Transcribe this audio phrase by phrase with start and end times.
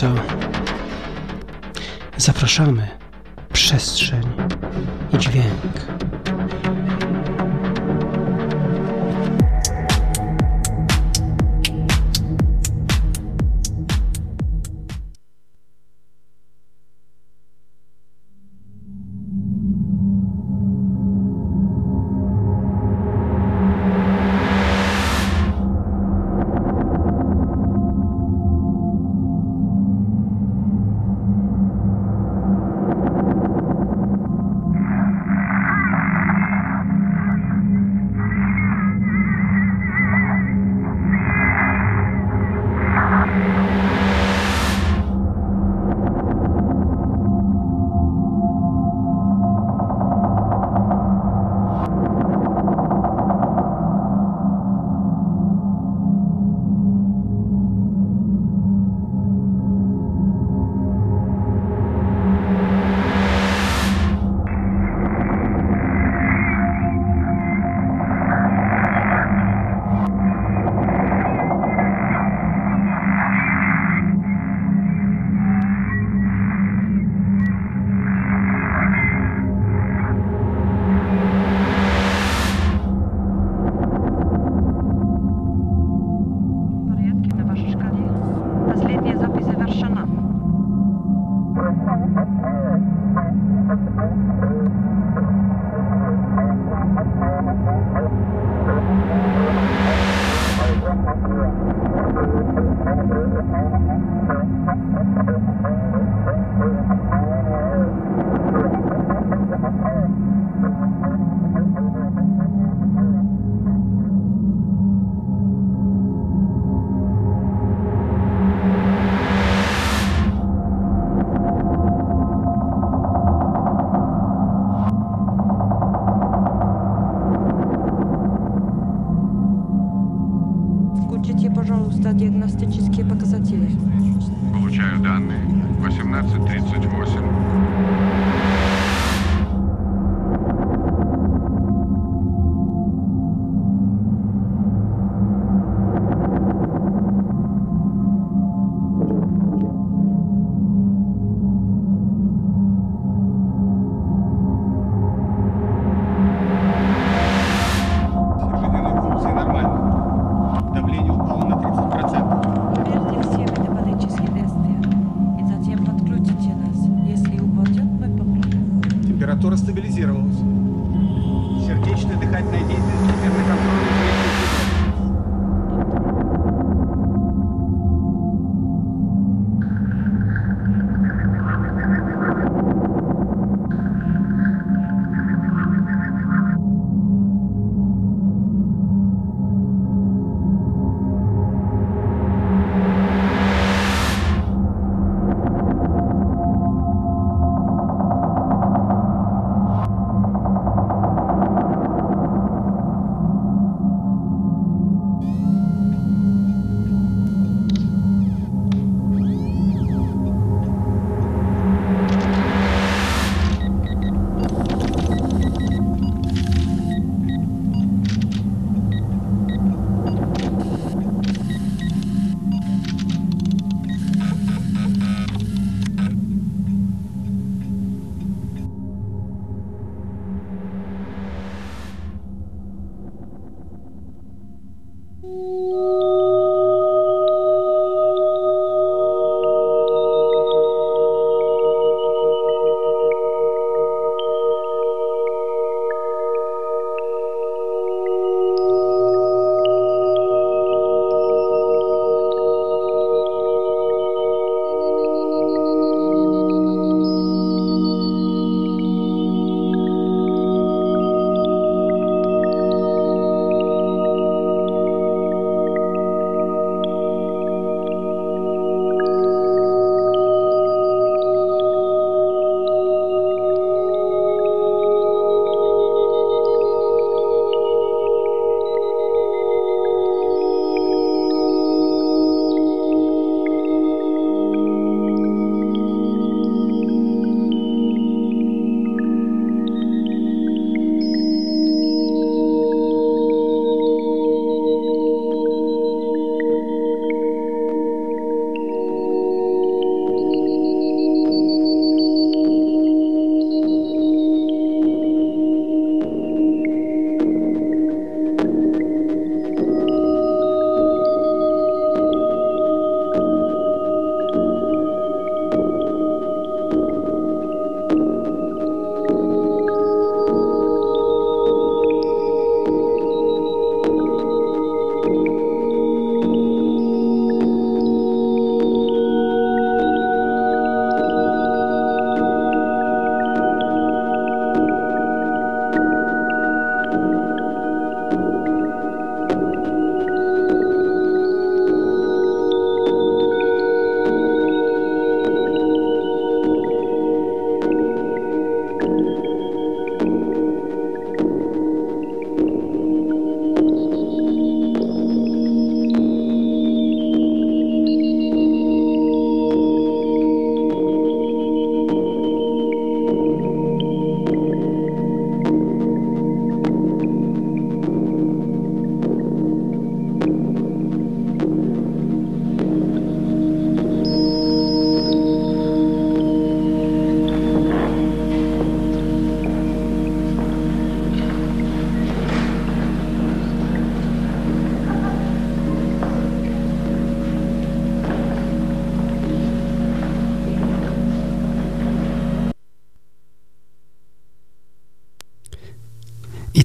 [0.00, 0.12] tajemnica.
[2.16, 2.88] Zapraszamy.
[3.52, 4.22] Przestrzeń
[5.12, 5.97] i dźwięk.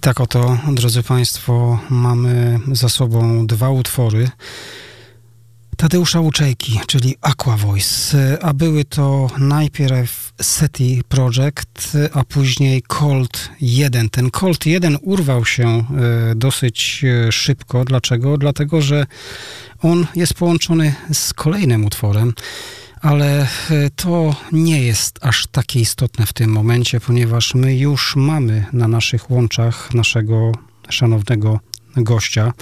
[0.04, 4.30] Tak oto, drodzy Państwo, mamy za sobą dwa utwory
[5.78, 14.10] Tadeusza Łuczejki, czyli Aqua Voice, a były to najpierw SETI Project, a później Colt 1.
[14.10, 15.84] Ten Colt 1 urwał się e,
[16.36, 17.86] dosyć e, szybko.
[17.86, 18.38] Dlaczego?
[18.38, 19.06] Dlatego, że
[19.82, 22.34] on jest połączony z kolejnym utworem,
[23.04, 23.48] ale e,
[23.96, 29.32] to nie jest aż takie istotne w tym momencie, ponieważ my już mamy na naszych
[29.32, 30.52] łączach naszego
[30.90, 31.60] szanownego
[31.98, 32.54] gościa,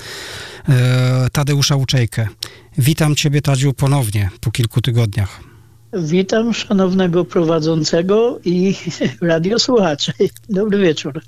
[0.70, 2.28] e, Tadeusza Łuczejkę.
[2.78, 5.40] Witam Ciebie, Tadziu, ponownie po kilku tygodniach.
[5.94, 8.76] Witam szanownego prowadzącego i
[9.22, 10.14] radiosłuchaczy.
[10.50, 11.22] Dobry wieczór.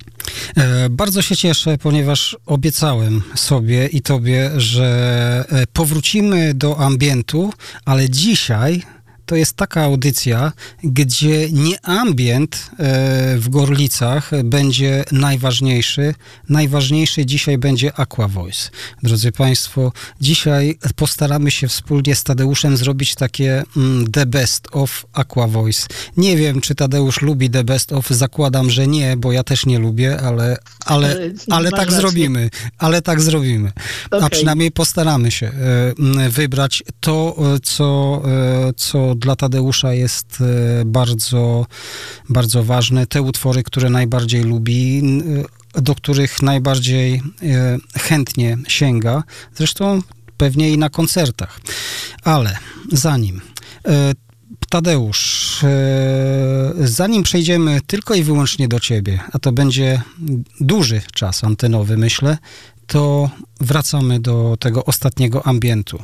[0.56, 7.54] E, Bardzo się cieszę, ponieważ obiecałem sobie i Tobie, że powrócimy do ambientu,
[7.86, 8.84] ale dzisiaj
[9.26, 10.52] to jest taka audycja,
[10.84, 16.16] gdzie nie ambient e, w Gorlicach będzie najważniejszy.
[16.50, 18.70] Najważniejszy dzisiaj będzie Aqua Voice.
[19.04, 19.92] Drodzy Państwo,
[20.22, 25.88] dzisiaj postaramy się wspólnie z Tadeuszem zrobić takie mm, The Best of Aqua Voice.
[26.18, 29.80] Nie wiem, czy Tadeusz lubi The Best of, zakładam, że nie, bo ja też nie
[29.80, 31.96] lubię, ale, ale, Ale tak rację.
[31.96, 32.50] zrobimy.
[32.78, 33.72] Ale tak zrobimy.
[34.22, 35.52] A przynajmniej postaramy się
[36.18, 38.22] e, wybrać to, e, co,
[38.68, 38.74] e,
[39.16, 41.66] dla Tadeusza jest e, bardzo,
[42.30, 43.08] bardzo ważne.
[43.08, 45.02] Te utwory, które najbardziej lubi,
[45.76, 49.24] e, do których najbardziej e, chętnie sięga.
[49.56, 50.02] Zresztą
[50.38, 51.60] pewnie i na koncertach.
[52.24, 52.58] Ale
[52.92, 53.42] zanim.
[54.70, 55.60] Tadeusz,
[56.80, 60.02] zanim przejdziemy tylko i wyłącznie do ciebie, a to będzie
[60.60, 62.38] duży czas antenowy, myślę,
[62.88, 63.30] to
[63.62, 66.00] wracamy do tego ostatniego ambientu.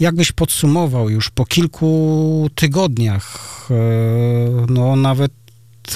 [0.00, 3.38] Jakbyś podsumował już po kilku tygodniach,
[3.70, 3.74] e,
[4.68, 5.32] no nawet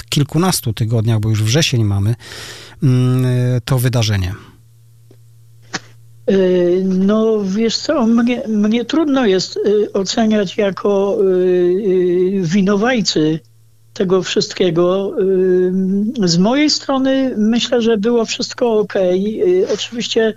[0.09, 2.15] kilkunastu tygodniach, bo już wrzesień mamy,
[2.83, 4.35] mm, e, to wydarzenie?
[6.31, 9.59] Y, No wiesz co, mnie, mnie trudno jest
[9.93, 11.17] oceniać jako
[12.41, 13.39] winowajcy
[13.99, 15.13] tego wszystkiego.
[16.23, 18.93] Y, Z mojej strony myślę, że było wszystko ok.
[19.73, 20.33] Oczywiście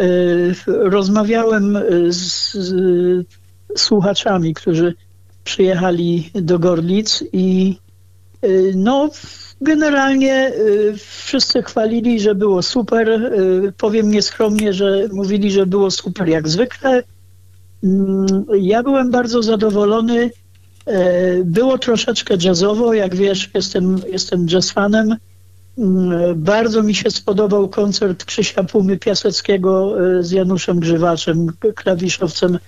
[0.00, 2.74] y, rozmawiałem z, z
[3.76, 4.94] słuchaczami, którzy
[5.44, 7.76] przyjechali do Gorlic i
[8.44, 9.10] y, no
[9.60, 13.08] Generalnie y, wszyscy chwalili, że było super.
[13.08, 17.02] Y, powiem nieskromnie, że mówili, że było super jak zwykle.
[17.84, 18.26] Mm,
[18.60, 20.30] ja byłem bardzo zadowolony.
[20.86, 25.16] E, było troszeczkę jazzowo, jak wiesz, jestem, jestem jazz fanem.
[25.78, 32.58] Mm, bardzo mi się spodobał koncert Krzysia Pumy Piaseckiego e, z Januszem Grzywaczem, klawiszowcem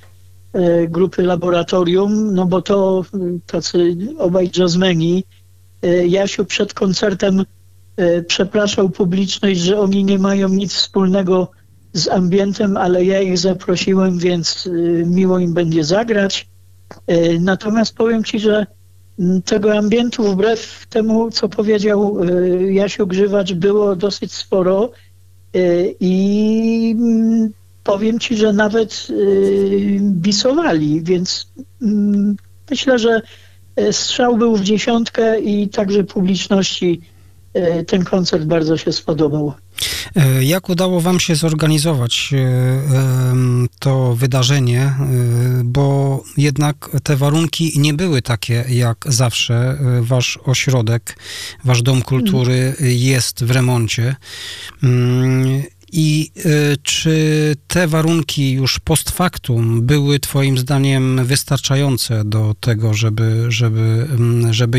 [0.53, 5.25] e, grupy Laboratorium, no bo to y, tacy obaj jazzmeni.
[6.09, 7.45] Jasiu przed koncertem
[8.27, 11.51] przepraszał publiczność, że oni nie mają nic wspólnego
[11.93, 14.69] z ambientem, ale ja ich zaprosiłem, więc
[15.07, 16.52] miło im będzie zagrać.
[17.07, 18.67] E, Natomiast powiem Ci, że
[19.19, 24.91] m, tego ambientu wbrew temu, co powiedział e, Jasiu Grzywacz, było dosyć sporo.
[25.55, 25.59] E,
[26.01, 27.51] i mm,
[27.85, 29.09] powiem Ci, że nawet
[30.01, 31.47] bisowali, więc
[31.83, 32.37] mm,
[32.71, 33.23] myślę, że
[33.91, 37.01] Strzał był w dziesiątkę i także publiczności
[37.87, 39.53] ten koncert bardzo się spodobał.
[40.17, 42.83] E, Jak udało Wam się zorganizować e,
[43.79, 44.95] to wydarzenie, e,
[45.65, 49.55] bo jednak te warunki nie były takie jak zawsze.
[49.55, 51.17] E, Wasz ośrodek,
[51.65, 54.17] Wasz Dom Kultury jest w remoncie.
[55.93, 57.17] I e, czy
[57.69, 64.79] te warunki już post factum były Twoim zdaniem wystarczające do tego, żeby, żeby, mm, żeby,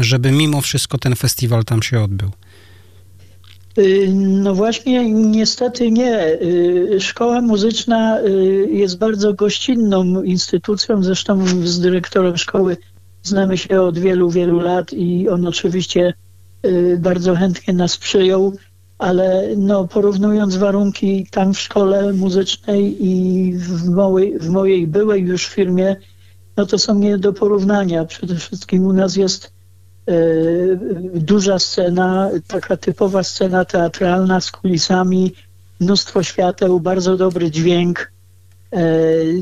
[0.00, 2.30] żeby mimo wszystko ten festiwal tam się odbył?
[3.78, 6.38] Y, No właśnie, niestety nie.
[6.42, 11.02] Y, Szkoła muzyczna y, jest bardzo gościnną instytucją.
[11.02, 12.76] Zresztą z dyrektorem szkoły
[13.22, 16.14] znamy się od wielu, wielu lat i on oczywiście
[16.66, 18.56] y, bardzo chętnie nas przyjął,
[18.98, 25.46] ale no, porównując warunki tam w szkole muzycznej i w mojej, w mojej byłej już
[25.46, 25.96] firmie,
[26.56, 28.04] no to są nie do porównania.
[28.04, 29.52] Przede wszystkim u nas jest
[30.08, 30.12] e,
[31.14, 35.32] duża scena, taka typowa scena teatralna z kulisami,
[35.80, 38.12] mnóstwo świateł, bardzo dobry dźwięk,
[38.72, 38.80] e,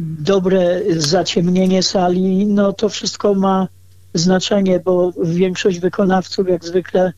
[0.01, 2.47] dobre zaciemnienie sali.
[2.47, 3.69] No to wszystko ma
[4.15, 7.13] znaczenie, bo większość wykonawców jak zwykle,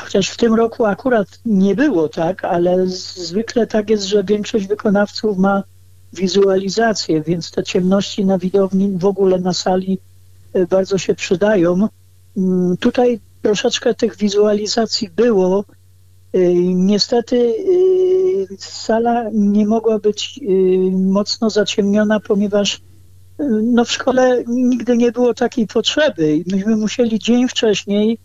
[0.00, 5.38] chociaż w tym roku akurat nie było tak, ale zwykle tak jest, że większość wykonawców
[5.38, 5.62] ma
[6.12, 9.98] wizualizację, więc te ciemności na widowni w ogóle na sali
[10.52, 11.88] e, bardzo się przydają.
[12.36, 15.64] Mm, Tutaj troszeczkę tych wizualizacji było,
[16.34, 20.40] Y, Niestety y, sala nie mogła być
[20.92, 22.80] mocno zaciemniona, ponieważ
[23.62, 26.44] no, w szkole nigdy nie było takiej potrzeby.
[26.52, 28.18] Myśmy musieli dzień wcześniej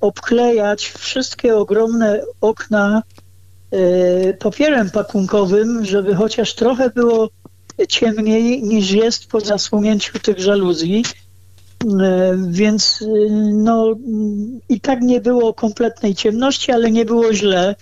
[0.00, 3.02] obklejać wszystkie ogromne okna
[3.74, 7.28] y, papierem pakunkowym, żeby chociaż trochę było
[7.88, 11.04] ciemniej niż jest po zasłonięciu tych żaluzji.
[12.02, 13.04] E, Więc
[13.52, 13.94] no,
[14.68, 17.74] i tak nie było kompletnej ciemności, ale nie było źle.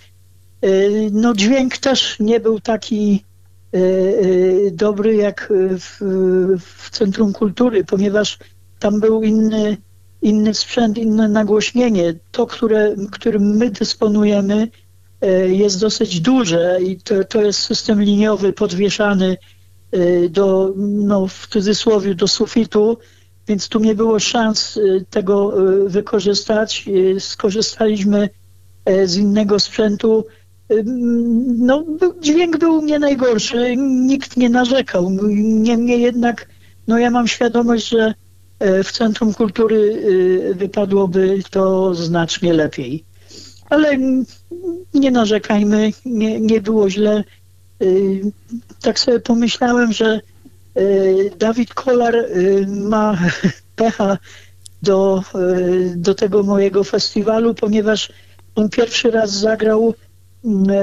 [0.61, 0.69] E,
[1.11, 3.23] No, dźwięk też nie był taki
[3.73, 5.97] e, e, dobry jak w,
[6.59, 8.37] w Centrum Kultury, ponieważ
[8.79, 9.77] tam był inny,
[10.21, 12.13] inny sprzęt, inne nagłośnienie.
[12.31, 14.67] To, które, którym my dysponujemy,
[15.21, 19.37] e, jest dosyć duże i to, to jest system liniowy podwieszany
[19.91, 22.97] e, do, no, w cudzysłowie, do sufitu,
[23.47, 25.53] więc tu nie było szans y, tego
[25.85, 26.85] wykorzystać.
[27.19, 28.29] Skorzystaliśmy
[28.85, 30.25] e, z innego sprzętu.
[31.57, 31.85] No,
[32.21, 35.09] dźwięk był nie najgorszy, nikt nie narzekał.
[35.39, 36.47] Niemniej jednak,
[36.87, 38.13] no ja mam świadomość, że e,
[38.83, 43.03] w Centrum Kultury y, wypadłoby to znacznie lepiej.
[43.69, 43.97] Ale
[44.93, 47.23] nie narzekajmy, nie, nie było źle.
[47.81, 48.21] Y,
[48.81, 50.21] Tak sobie pomyślałem, że
[51.39, 52.15] Dawid Kolar
[52.67, 53.17] ma
[53.75, 54.17] pecha
[54.81, 55.23] do,
[55.95, 58.11] do tego mojego festiwalu, ponieważ
[58.55, 59.93] on pierwszy raz zagrał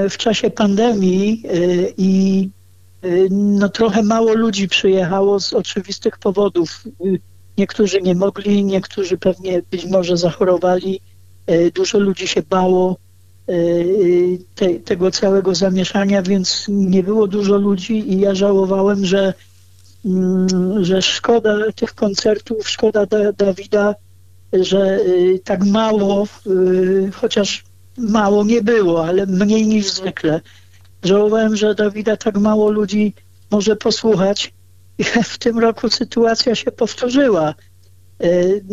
[0.09, 1.43] w czasie pandemii
[1.97, 2.49] i
[3.29, 6.83] no, trochę mało ludzi przyjechało z oczywistych powodów.
[7.59, 10.99] Niektórzy nie mogli, niektórzy pewnie być może zachorowali.
[11.51, 12.97] Y, Dużo ludzi się bało
[13.49, 19.33] y, te, tego całego zamieszania, więc nie było dużo ludzi i ja żałowałem, że,
[20.05, 23.95] mm, że szkoda tych koncertów, szkoda da, Dawida,
[24.53, 27.63] że y, tak mało, y, chociaż
[27.97, 30.41] mało nie było, ale mniej niż zwykle.
[31.03, 33.13] Żałowałem, że Dawida tak mało ludzi
[33.51, 34.53] może posłuchać.
[35.33, 37.53] W tym roku sytuacja się powtórzyła.
[38.23, 38.63] Y,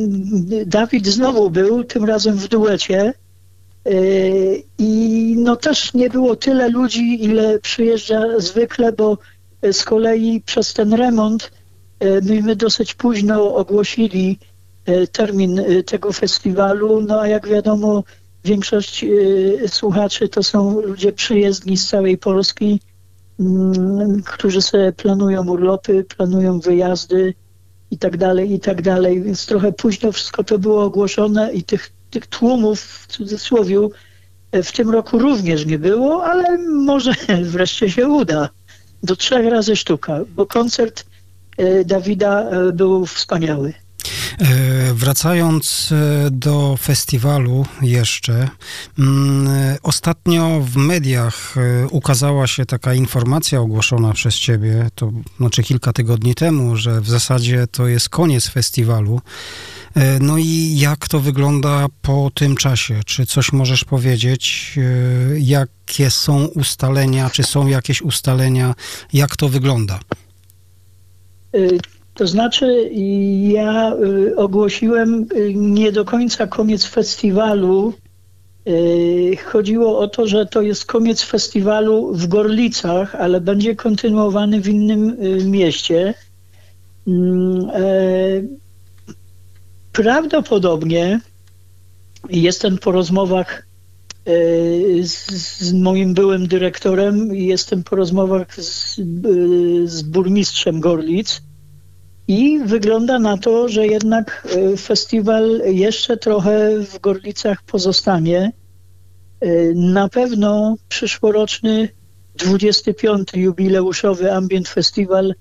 [0.66, 3.14] Dawid znowu był, tym razem w duecie.
[3.86, 9.18] Y, I no też nie było tyle ludzi, ile przyjeżdża zwykle, bo
[9.72, 11.50] z kolei przez ten remont
[12.04, 14.38] y, myśmy dosyć późno ogłosili
[15.12, 17.00] termin tego festiwalu.
[17.00, 18.04] No a jak wiadomo,
[18.44, 19.04] większość
[19.66, 22.80] słuchaczy to są ludzie przyjezdni z całej Polski,
[24.24, 27.34] którzy sobie planują urlopy, planują wyjazdy
[27.90, 29.22] i tak dalej, i tak dalej.
[29.22, 33.88] Więc trochę późno wszystko to było ogłoszone i tych, tych tłumów w cudzysłowie
[34.52, 37.12] e, w tym roku również nie było, ale może
[37.42, 38.48] wreszcie się uda.
[39.02, 41.06] Do trzech razy sztuka, bo koncert
[41.58, 43.72] e, Dawida e, był wspaniały.
[44.38, 48.48] E, Wracając e, do festiwalu jeszcze,
[48.98, 51.54] mm, e, ostatnio w mediach
[51.90, 57.66] ukazała się taka informacja ogłoszona przez ciebie, to znaczy kilka tygodni temu, że w zasadzie
[57.66, 59.20] to jest koniec festiwalu.
[60.20, 63.00] No i jak to wygląda po tym czasie?
[63.06, 64.74] Czy coś możesz powiedzieć?
[65.38, 67.30] Jakie są ustalenia?
[67.30, 68.74] Czy są jakieś ustalenia?
[69.12, 70.00] Jak to wygląda?
[72.16, 72.90] Y, To znaczy,
[73.42, 77.92] ja y, ogłosiłem y, nie do końca koniec festiwalu.
[78.68, 84.68] Y, Chodziło o to, że to jest koniec festiwalu w Gorlicach, ale będzie kontynuowany w
[84.68, 86.14] innym y, mieście.
[87.06, 88.42] Mm, e,
[89.92, 91.20] Prawdopodobnie
[92.30, 93.66] jestem po rozmowach
[94.28, 101.45] y, z, moim byłym dyrektorem jestem po rozmowach z, y, z burmistrzem Gorlic.
[102.28, 108.52] I wygląda na to, że jednak y, festiwal jeszcze trochę w Gorlicach pozostanie.
[109.44, 111.88] Y, Na pewno przyszłoroczny
[112.36, 113.28] 25.
[113.34, 115.34] jubileuszowy Ambient Festiwal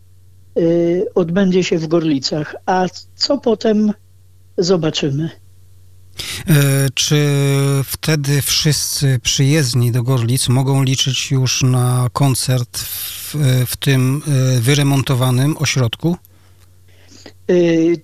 [0.57, 2.55] y, odbędzie się w Gorlicach.
[2.65, 3.93] A co potem
[4.57, 5.29] zobaczymy.
[6.47, 7.27] E, Czy
[7.85, 13.35] wtedy wszyscy przyjezdni do Gorlic mogą liczyć już na koncert w,
[13.67, 16.17] w tym e, wyremontowanym ośrodku?
[17.49, 18.01] Y,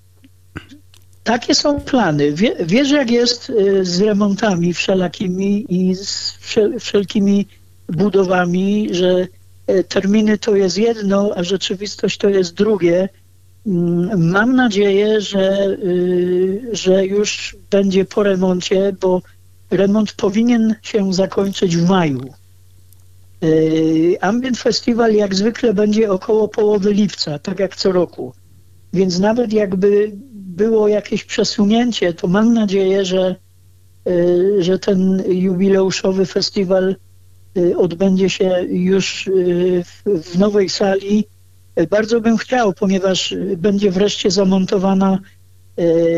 [1.24, 2.32] Takie są plany.
[2.32, 7.48] Wie, wiesz, jak jest y, z remontami wszelakimi i z wszel, wszelkimi
[7.90, 9.28] budowami, że
[9.70, 13.10] y, terminy to jest jedno, a rzeczywistość to jest drugie.
[13.68, 15.78] Mm, Mam nadzieję, że,
[16.72, 19.22] że już będzie po remoncie, bo
[19.72, 22.34] remont powinien się zakończyć w maju.
[24.22, 28.34] Ambient Festival jak zwykle będzie około połowy lipca, tak jak co roku.
[28.94, 33.36] Więc nawet jakby było jakieś przesunięcie, to mam nadzieję, że,
[34.08, 36.96] y, że ten jubileuszowy festiwal
[37.58, 41.24] y, odbędzie się już y, w- nowej sali.
[41.90, 45.20] Bardzo bym chciał, ponieważ będzie wreszcie zamontowana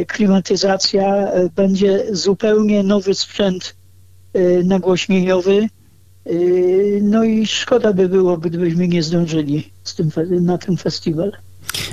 [0.08, 3.76] klimatyzacja, będzie zupełnie nowy sprzęt
[4.64, 5.68] nagłośnieniowy.
[7.02, 10.10] No i szkoda by było, gdybyśmy nie zdążyli z tym,
[10.42, 11.32] na ten festiwal.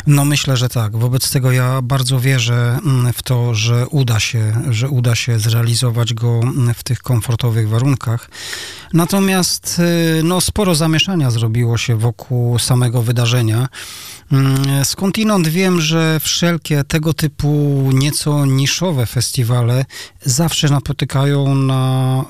[0.06, 0.96] No myślę, że tak.
[0.96, 6.14] Wobec tego ja bardzo wierzę mm, w to, że uda się, że uda się zrealizować
[6.14, 8.30] go mm, w tych komfortowych warunkach.
[8.92, 9.80] Natomiast
[10.18, 13.68] y, no, sporo zamieszania zrobiło się wokół samego wydarzenia.
[14.32, 19.84] Mm, Skądinąd wiem, że wszelkie tego typu nieco niszowe festiwale
[20.22, 22.24] zawsze napotykają na,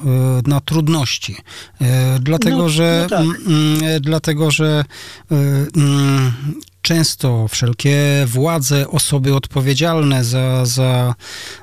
[0.45, 1.37] y, na trudności.
[1.83, 1.85] Y,
[2.21, 3.27] Dlatego, No, że, no tak.
[4.01, 4.85] dlatego, że
[6.83, 11.15] często wszelkie władze, osoby odpowiedzialne za, za,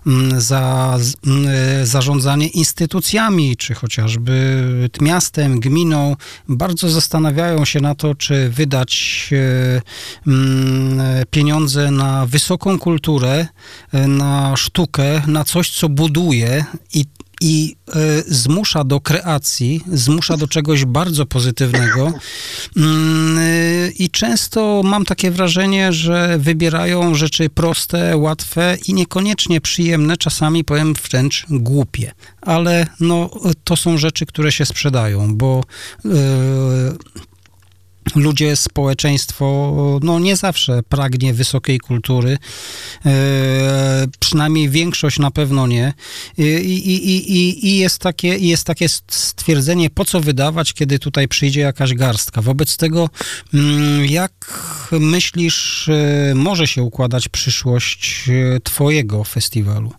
[0.08, 1.48] mm, za mm,
[1.82, 4.58] e, zarządzanie instytucjami, czy chociażby
[5.02, 6.16] miastem, gminą,
[6.50, 9.82] bardzo zastanawiają się na to, czy wydać e,
[10.28, 13.48] mm, pieniądze na wysoką kulturę,
[13.94, 17.06] e, na sztukę, na coś, co buduje i
[17.42, 17.94] i e,
[18.28, 22.14] zmusza do kreacji, zmusza do czegoś bardzo pozytywnego.
[23.38, 30.64] E, I często mam takie wrażenie, że wybierają rzeczy proste, łatwe i niekoniecznie przyjemne, czasami
[30.64, 32.12] powiem wręcz głupie.
[32.42, 33.30] Ale no,
[33.64, 35.64] to są rzeczy, które się sprzedają, bo
[36.06, 36.10] e,
[38.16, 42.38] ludzie, społeczeństwo, no nie zawsze pragnie wysokiej kultury,
[43.06, 45.94] e, przynajmniej większość na pewno nie.
[46.38, 51.28] I, i, i, i, i jest, takie, jest takie stwierdzenie, po co wydawać, kiedy tutaj
[51.28, 52.42] przyjdzie jakaś garstka.
[52.42, 53.10] Wobec tego,
[53.54, 54.32] mm, jak
[54.92, 59.92] myślisz, e, może się układać przyszłość e, twojego festiwalu?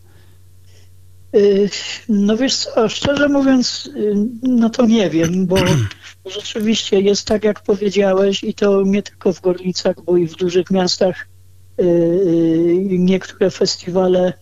[1.34, 1.70] Y,
[2.08, 5.56] No wiesz co, szczerze mówiąc, y, no to nie wiem, bo
[6.36, 10.70] rzeczywiście jest tak, jak powiedziałeś i to nie tylko w Gorlicach, bo i w dużych
[10.70, 11.28] miastach
[11.80, 14.32] y, niektóre festiwale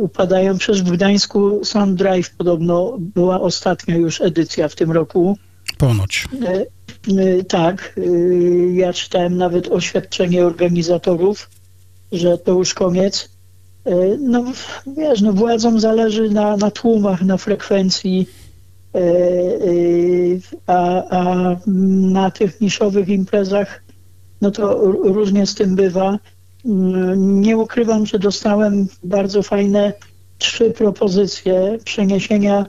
[0.00, 0.58] upadają.
[0.58, 5.38] Przecież w Gdańsku Sound Drive podobno była ostatnia już edycja w tym roku.
[5.78, 6.24] Ponoć.
[7.48, 7.94] Tak,
[8.72, 11.50] ja czytałem nawet oświadczenie organizatorów,
[12.12, 13.33] że to już koniec.
[13.86, 14.44] Y, No
[14.86, 18.26] wiesz, no władzom zależy na, na tłumach, na frekwencji,
[18.96, 23.84] y, y, a, a na tych niszowych imprezach
[24.44, 26.18] no to różnie z tym bywa.
[26.64, 29.92] Mm, Nie ukrywam, że dostałem bardzo fajne
[30.38, 32.66] trzy propozycje przeniesienia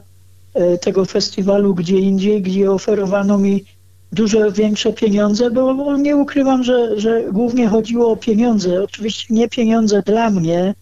[0.54, 3.64] e, tego festiwalu gdzie indziej, gdzie oferowano mi
[4.12, 8.84] dużo większe pieniądze, bo nie ukrywam, że, że głównie chodziło o pieniądze.
[8.84, 10.76] Oczywiście nie pieniądze dla mnie, e,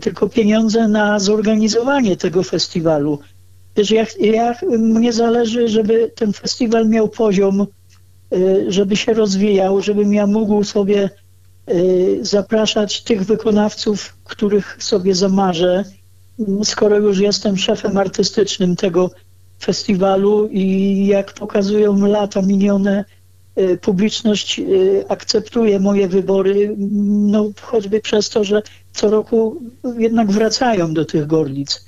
[0.00, 3.18] tylko pieniądze na zorganizowanie tego festiwalu.
[3.76, 7.66] Wiesz, ja, ja, mnie zależy, żeby ten festiwal miał poziom, e,
[8.68, 11.10] żeby się rozwijał, żebym ja mógł sobie
[11.66, 11.74] e,
[12.20, 15.84] zapraszać tych wykonawców, których sobie zamarzę,
[16.48, 19.10] m, skoro już jestem szefem artystycznym tego
[19.60, 23.17] festiwalu i jak pokazują lata minione, e,
[23.80, 24.64] publiczność e,
[25.08, 26.76] akceptuje moje wybory, m,
[27.30, 29.56] no choćby przez to, że co roku
[29.98, 31.84] jednak wracają do tych Gorlic.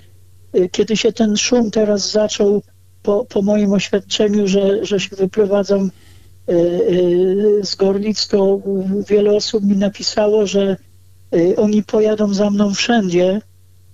[0.53, 2.63] E, Kiedy się ten szum teraz zaczął
[3.03, 5.91] po, po moim oświadczeniu, że, że się wyprowadzam
[7.63, 8.61] z Gorlic, to
[9.09, 10.77] wiele osób mi napisało, że
[11.57, 13.41] oni pojadą za mną wszędzie,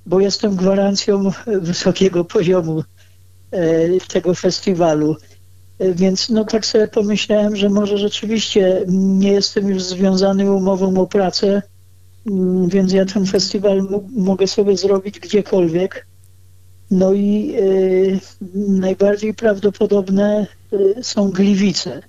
[0.07, 2.83] bo jestem gwarancją wysokiego poziomu
[4.09, 5.17] tego festiwalu.
[5.79, 11.07] E, Więc no tak sobie pomyślałem, że może rzeczywiście nie jestem już związany umową o
[11.07, 11.62] pracę,
[12.27, 16.07] mm, więc ja ten festiwal mogę sobie zrobić gdziekolwiek.
[16.91, 17.62] No i e,
[18.57, 22.03] najbardziej prawdopodobne e, są Gliwice.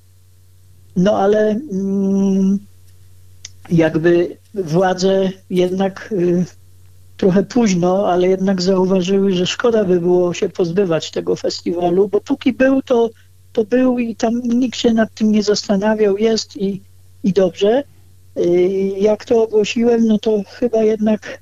[0.95, 2.59] No ale mm,
[3.69, 6.45] jakby władze jednak y,
[7.17, 12.53] trochę późno, ale jednak zauważyły, że szkoda by było się pozbywać tego festiwalu, bo póki
[12.53, 13.09] był, to,
[13.57, 16.81] to był i tam nikt się nad tym nie zastanawiał, jest i,
[17.23, 17.83] i dobrze.
[18.37, 18.43] Y,
[18.99, 21.41] Jak to ogłosiłem, no to chyba jednak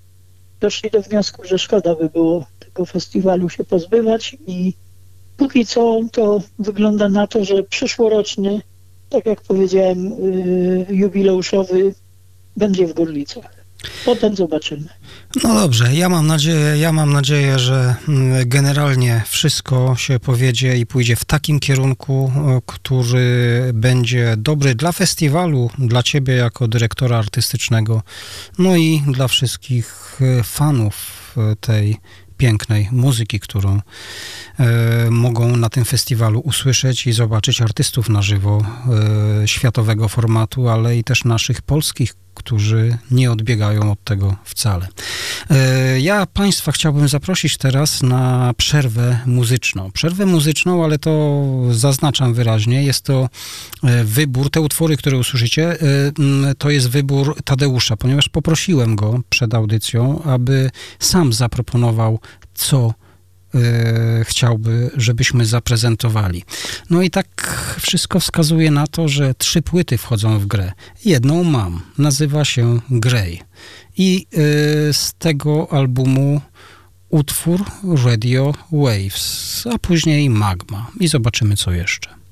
[0.60, 4.74] doszli do wniosku, że szkoda by było tego festiwalu się pozbywać i
[5.38, 8.62] póki co to wygląda na to, że przyszłoroczny,
[9.10, 11.94] tak jak powiedziałem, y, jubileuszowy
[12.58, 13.56] będzie w Gorlicach.
[14.06, 14.88] Potem zobaczymy.
[15.44, 20.86] No dobrze, ja mam nadzieję, ja mam nadzieję, że mm, generalnie wszystko się powiedzie i
[20.86, 28.02] pójdzie w takim kierunku, o, który będzie dobry dla festiwalu, dla ciebie jako dyrektora artystycznego,
[28.60, 30.96] no i dla wszystkich e, fanów
[31.38, 31.98] e, tej
[32.38, 33.82] pięknej muzyki, którą
[34.60, 38.66] e, mogą na tym festiwalu usłyszeć i zobaczyć artystów na żywo
[39.44, 44.88] e, światowego formatu, ale i też naszych polskich, którzy nie odbiegają od tego wcale.
[45.50, 49.92] E, ja Państwa chciałbym zaprosić teraz na przerwę muzyczną.
[49.92, 53.30] Przerwę muzyczną, ale to zaznaczam wyraźnie, jest to
[53.84, 59.54] e, wybór, te utwory, które usłyszycie, e, to jest wybór Tadeusza, ponieważ poprosiłem go przed
[59.54, 62.20] audycją, aby sam zaproponował,
[62.54, 62.94] co
[64.24, 66.44] chciałby, żebyśmy zaprezentowali.
[66.90, 67.28] No i tak
[67.80, 70.72] wszystko wskazuje na to, że trzy płyty wchodzą w grę.
[71.06, 73.42] Jedną mam, nazywa się Grey.
[73.98, 74.38] I e,
[74.94, 76.42] z tego albumu
[77.10, 77.64] utwór
[78.06, 80.92] Radio Waves, a później Magma.
[81.00, 82.25] I zobaczymy, co jeszcze.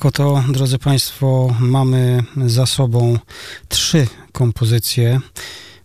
[0.00, 3.18] Tak oto, drodzy Państwo, mamy za sobą
[3.68, 5.20] trzy kompozycje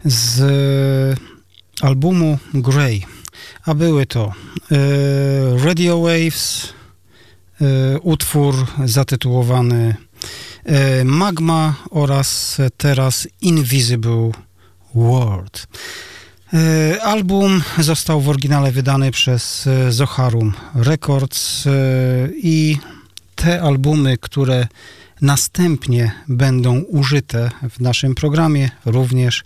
[0.05, 1.19] z
[1.81, 3.05] albumu Grey,
[3.65, 4.33] a były to
[4.71, 4.77] e,
[5.65, 6.73] Radio Waves,
[7.61, 8.55] e, utwór
[8.85, 9.95] zatytułowany
[10.65, 14.31] e, Magma oraz teraz Invisible
[14.95, 15.67] World.
[17.03, 21.63] Album został w oryginale wydany przez Zoharum Records
[22.43, 22.77] i
[23.35, 24.67] te albumy, które
[25.21, 29.43] następnie będą użyte w naszym programie również,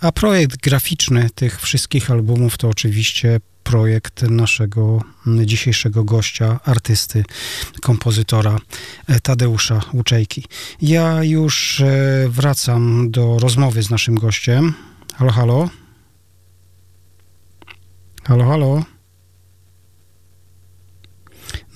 [0.00, 5.02] a projekt graficzny tych wszystkich albumów to oczywiście projekt naszego
[5.44, 7.24] dzisiejszego gościa, artysty,
[7.80, 8.58] kompozytora
[9.22, 10.44] Tadeusza Łuczejki.
[10.82, 14.74] Ja już e, wracam do rozmowy z naszym gościem.
[15.16, 15.68] Halo, halo.
[18.24, 18.99] Halo, halo.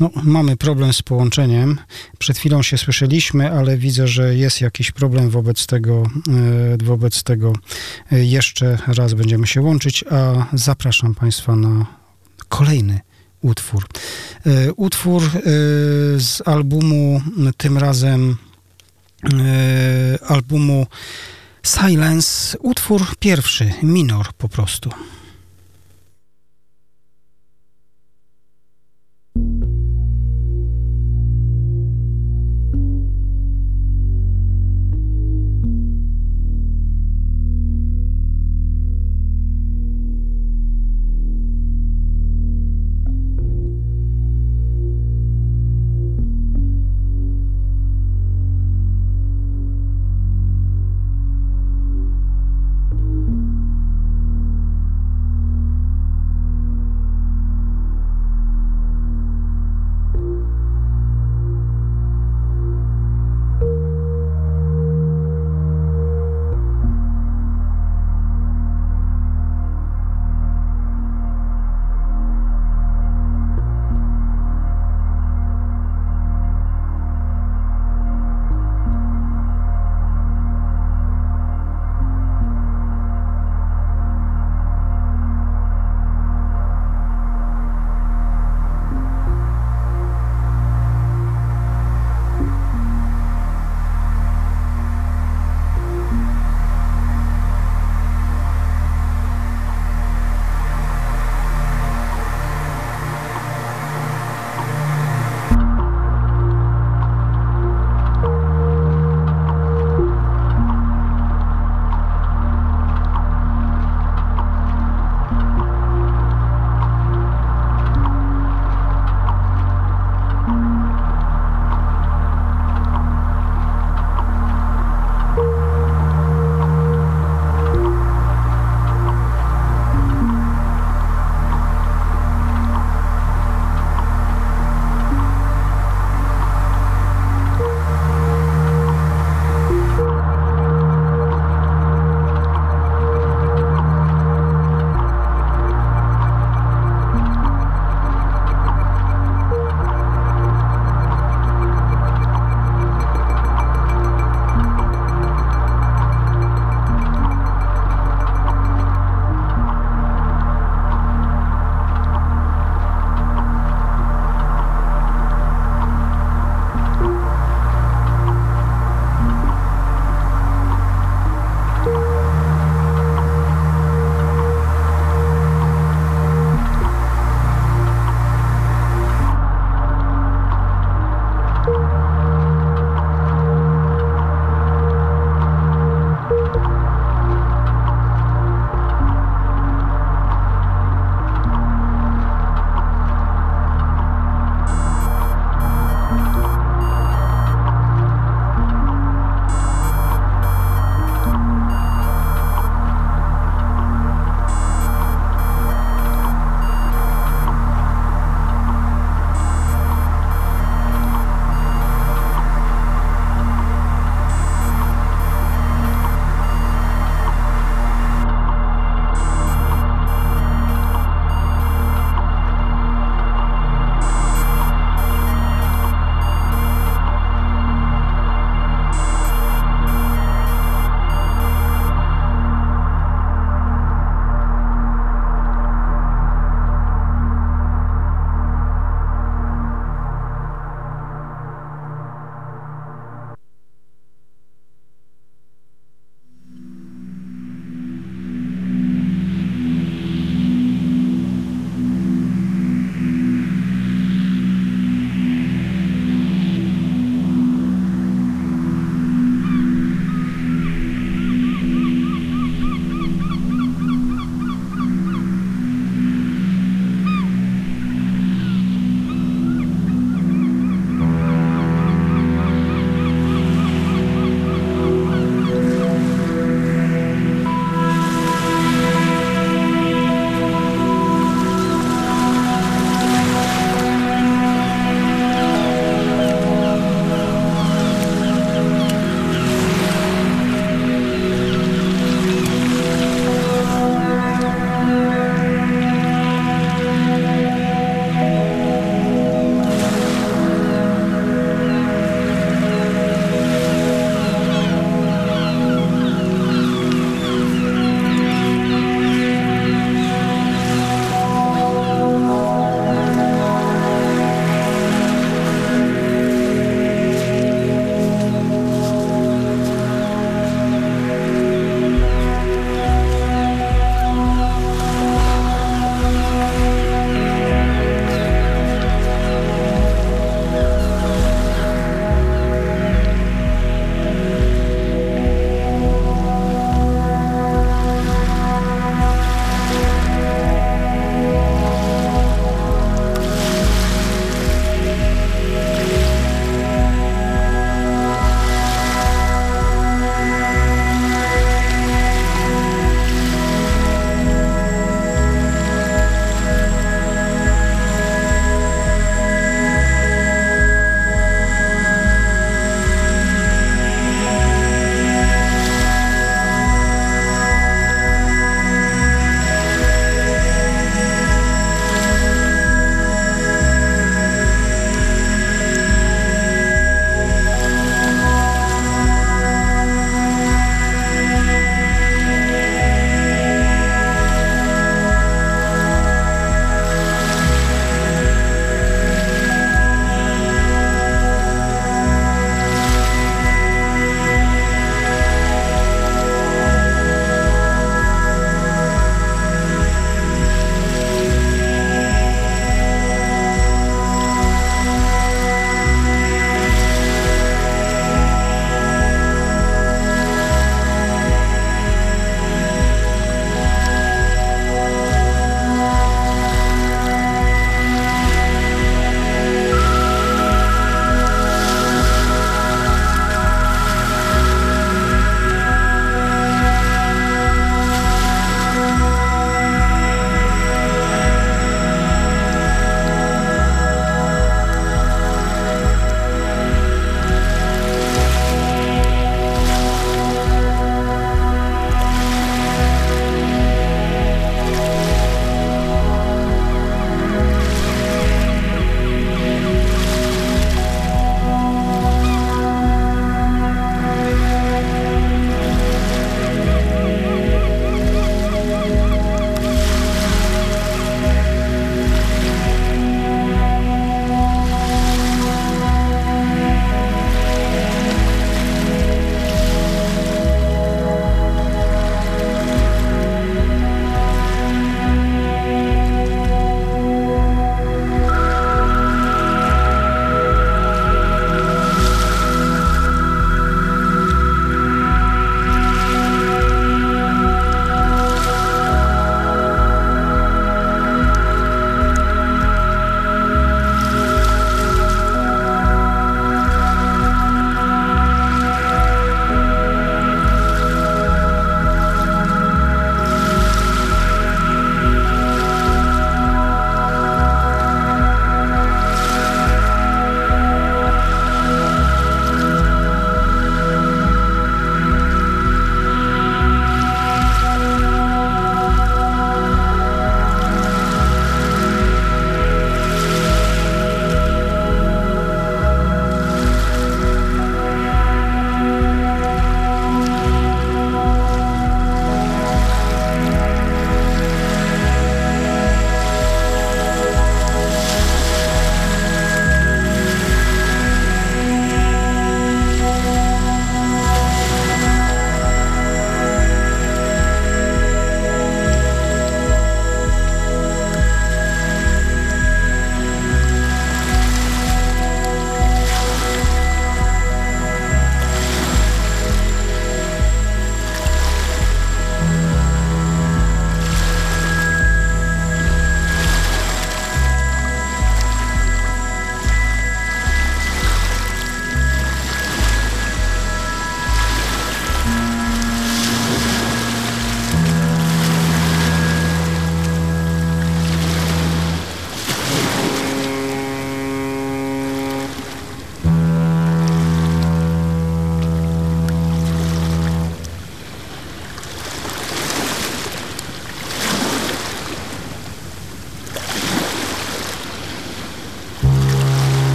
[0.00, 1.78] No, mamy problem z połączeniem.
[2.18, 6.02] Przed chwilą się słyszeliśmy, ale widzę, że jest jakiś problem wobec tego.
[6.82, 7.52] E, wobec tego
[8.12, 11.86] e, jeszcze raz będziemy się łączyć, a zapraszam Państwa na
[12.48, 13.00] kolejny
[13.42, 13.86] utwór.
[14.46, 15.22] E, utwór
[16.18, 17.20] z albumu,
[17.56, 18.36] tym razem
[20.28, 20.86] albumu
[21.62, 24.90] Silence, utwór pierwszy, minor po prostu.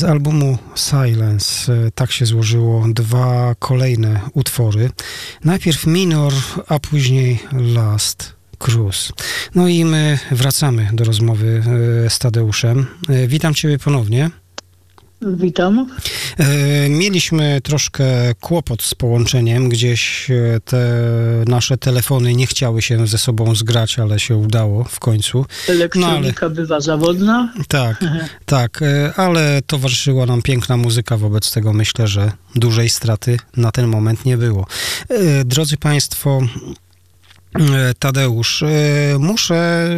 [0.00, 4.90] Z albumu Silence e, tak się złożyło dwa kolejne utwory.
[5.44, 6.32] Najpierw Minor,
[6.68, 9.12] a później Last Cruise.
[9.54, 11.62] No i my wracamy do rozmowy
[12.06, 12.86] e, z Tadeuszem.
[13.08, 14.30] E, Witam Ciebie ponownie.
[15.22, 15.90] Witam.
[16.40, 18.04] E, Mieliśmy troszkę
[18.40, 20.80] kłopot z połączeniem, gdzieś e, te
[21.46, 25.46] nasze telefony nie chciały się ze sobą zgrać, ale się udało w końcu.
[25.68, 27.52] Elektronika bywa zawodna.
[27.68, 28.04] Tak,
[28.46, 33.86] tak, e, ale towarzyszyła nam piękna muzyka, wobec tego myślę, że dużej straty na ten
[33.86, 34.66] moment nie było.
[35.44, 36.40] Drodzy Państwo,
[37.98, 38.66] Tadeusz, e,
[39.18, 39.88] muszę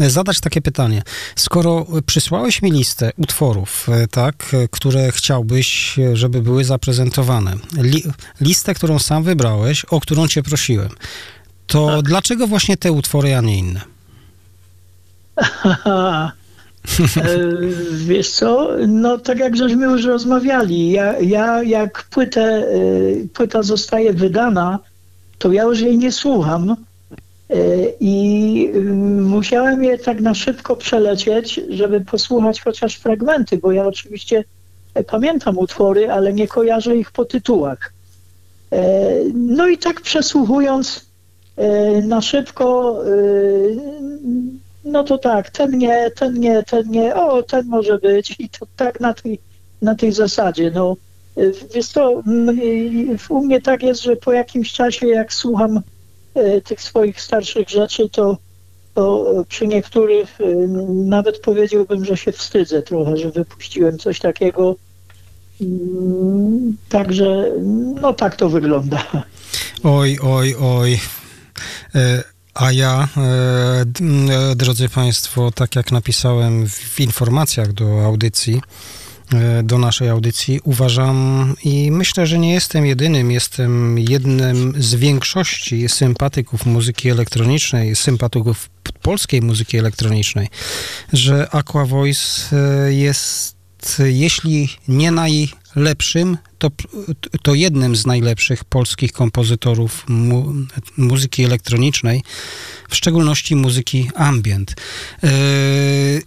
[0.00, 1.02] e, zadać takie pytanie.
[1.36, 8.02] Skoro przysłałeś mi listę utworów, e, tak, e, które chciałbyś, e, żeby były zaprezentowane, li,
[8.40, 10.88] listę, którą sam wybrałeś, o którą cię prosiłem,
[11.66, 12.04] to Tak.
[12.04, 13.80] dlaczego właśnie te utwory, a nie inne?
[17.16, 17.48] E,
[17.92, 22.64] Wiesz co, no tak jak żeśmy już rozmawiali, ja, ja jak płytę, e,
[23.28, 24.78] płyta zostaje wydana,
[25.38, 26.76] to ja już jej nie słucham
[27.50, 27.56] e,
[28.00, 28.80] i y,
[29.20, 34.44] musiałem je tak na szybko przelecieć, żeby posłuchać chociaż fragmenty, bo ja oczywiście
[34.94, 37.92] e, pamiętam utwory, ale nie kojarzę ich po tytułach.
[38.72, 39.04] E,
[39.34, 41.14] No i tak przesłuchując
[42.02, 42.98] na szybko,
[44.84, 48.66] no to tak, ten nie, ten nie, ten nie, o, ten może być i to
[48.76, 49.38] tak na tej,
[49.82, 50.96] na tej zasadzie, no.
[51.74, 52.22] Wiesz co,
[53.28, 55.80] u mnie tak jest, że po jakimś czasie, jak słucham
[56.36, 58.38] y, tych swoich starszych rzeczy, to,
[58.94, 64.76] to przy niektórych y, nawet powiedziałbym, że się wstydzę trochę, że wypuściłem coś takiego.
[65.60, 67.52] Mm, Także,
[68.00, 69.02] no tak to wygląda.
[69.84, 71.00] Oj, oj, oj.
[71.94, 72.24] E,
[72.54, 78.60] A ja, e, e, drodzy Państwo, tak jak napisałem w informacjach do audycji, e,
[79.62, 86.66] do naszej audycji, uważam i myślę, że nie jestem jedynym, jestem jednym z większości sympatyków
[86.66, 88.70] muzyki elektronicznej, sympatyków
[89.02, 90.48] polskiej muzyki elektronicznej,
[91.12, 92.92] że Aqua Voice e,
[94.04, 96.70] jeśli nie najlepszym, to,
[97.42, 100.52] to jednym z najlepszych polskich kompozytorów mu,
[100.96, 102.22] muzyki elektronicznej,
[102.88, 104.74] w szczególności muzyki ambient.
[105.22, 105.30] Yy,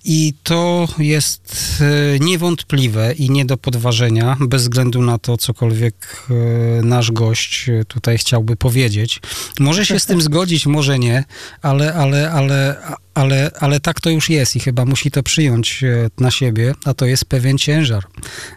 [0.04, 1.78] I to jest
[2.12, 8.18] yy, niewątpliwe i nie do podważenia, bez względu na to, cokolwiek yy, nasz gość tutaj
[8.18, 9.22] chciałby powiedzieć.
[9.60, 11.24] Może się z tym zgodzić, może nie,
[11.62, 12.76] ale, ale, ale,
[13.18, 16.94] ale, ale tak to już jest i chyba musi to przyjąć e, na siebie, a
[16.94, 18.04] to jest pewien ciężar,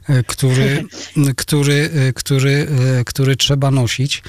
[0.09, 0.85] e, który,
[1.43, 2.67] który, e, który,
[3.07, 4.23] który trzeba nosić.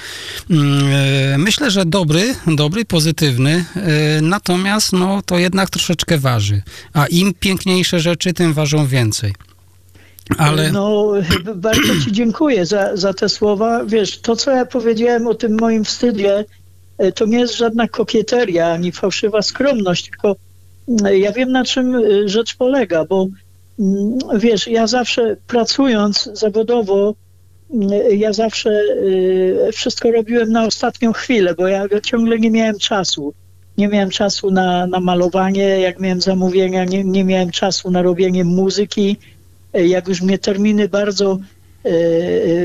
[0.50, 3.64] Mm, Myślę, że dobry, dobry, pozytywny,
[4.22, 6.62] natomiast no, to jednak troszeczkę waży.
[6.92, 9.34] A im piękniejsze rzeczy, tym ważą więcej.
[10.38, 11.12] Ale No,
[11.54, 13.84] bardzo Ci dziękuję za, za te słowa.
[13.84, 16.44] Wiesz, to co ja powiedziałem o tym moim wstydzie,
[17.14, 20.36] to nie jest żadna kokieteria ani fałszywa skromność, tylko
[20.88, 23.26] mm, ja wiem na czym e, rzecz polega, bo
[23.78, 27.14] mm, wiesz, ja zawsze pracując zawodowo,
[27.74, 28.70] mm, ja zawsze
[29.68, 33.34] e, wszystko robiłem na ostatnią chwilę, bo ja ciągle nie miałem czasu.
[33.78, 38.44] Nie miałem czasu na, na malowanie, jak miałem zamówienia, nie, nie miałem czasu na robienie
[38.44, 39.16] muzyki
[39.72, 41.61] jak już mnie terminy bardzo e, e,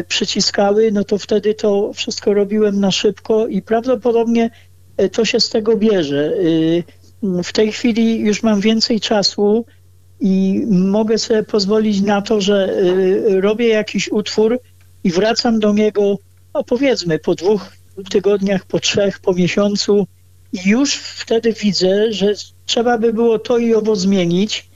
[0.08, 4.50] przyciskały, no to wtedy to wszystko robiłem na szybko i prawdopodobnie
[4.98, 6.34] e, to się z tego bierze.
[7.24, 9.66] E, W tej chwili już mam więcej czasu
[10.20, 14.60] i mogę sobie pozwolić na to, że e, robię jakiś utwór
[15.04, 16.18] i wracam do niego,
[16.54, 17.72] no powiedzmy, po dwóch
[18.10, 20.08] tygodniach, po trzech, po miesiącu
[20.54, 22.34] i już wtedy widzę, że
[22.66, 24.70] trzeba by było to i owo zmienić,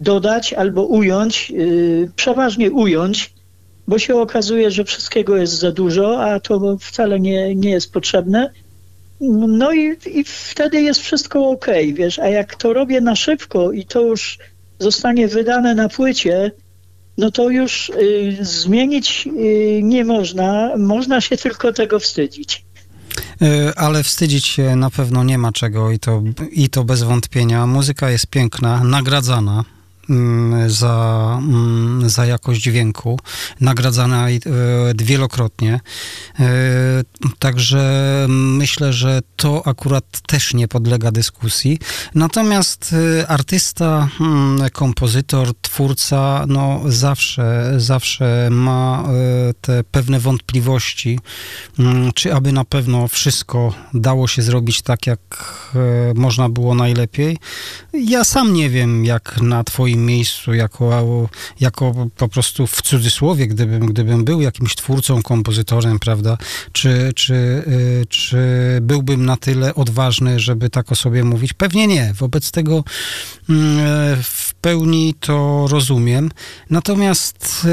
[0.00, 1.52] dodać albo ująć,
[2.16, 3.32] przeważnie ująć,
[3.88, 8.52] bo się okazuje, że wszystkiego jest za dużo, a to wcale nie, nie jest potrzebne.
[9.48, 13.84] No i, i wtedy jest wszystko ok, wiesz, a jak to robię na szybko i
[13.84, 14.38] to już
[14.78, 16.50] zostanie wydane na płycie,
[17.18, 22.64] no to już y, zmienić y, nie można, można się tylko tego wstydzić.
[23.42, 27.66] E, Ale wstydzić się na pewno nie ma czego i to, i to bez wątpienia.
[27.66, 29.64] Muzyka jest piękna, nagradzana
[30.66, 33.20] za, mm, za jakość dźwięku,
[33.60, 34.38] nagradzana e,
[34.94, 35.80] wielokrotnie.
[36.40, 36.48] E,
[37.38, 41.78] Także myślę, że to akurat też nie podlega dyskusji.
[42.14, 49.08] Natomiast e, artysta, mm, kompozytor, twórca, no zawsze, zawsze ma
[49.60, 51.18] te pewne wątpliwości,
[51.78, 55.20] Mm, czy aby na pewno wszystko dało się zrobić tak, jak
[56.14, 57.38] można było najlepiej.
[57.92, 61.28] Ja sam nie wiem, jak na Twoim miejscu jako,
[61.60, 66.38] jako po prostu w cudzysłowie, gdybym, gdybym był jakimś twórcą, kompozytorem, prawda,
[66.72, 68.38] czy, czy, y, czy
[68.82, 71.52] byłbym na tyle odważny, żeby tak o sobie mówić?
[71.52, 72.12] Pewnie nie.
[72.14, 72.84] Wobec tego
[73.48, 76.30] mm, e, w pełni to rozumiem.
[76.70, 77.66] Natomiast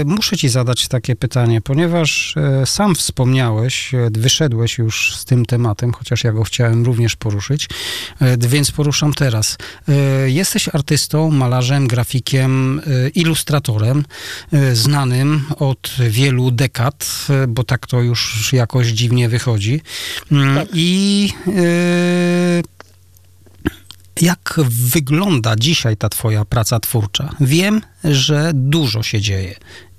[0.00, 5.46] e, muszę ci zadać takie pytanie, ponieważ e, sam wspomniałeś, e, wyszedłeś już z tym
[5.46, 7.68] tematem, chociaż ja go chciałem również poruszyć,
[8.38, 9.56] więc poruszam teraz.
[10.26, 12.80] Jesteś artystą, malarzem, grafikiem,
[13.14, 14.04] ilustratorem,
[14.72, 19.80] znanym od wielu dekad, bo tak to już jakoś dziwnie wychodzi.
[20.32, 22.79] Mm, I e,
[24.22, 24.60] jak
[24.92, 27.34] wygląda dzisiaj ta Twoja praca twórcza?
[27.40, 29.54] Wiem, że dużo się dzieje.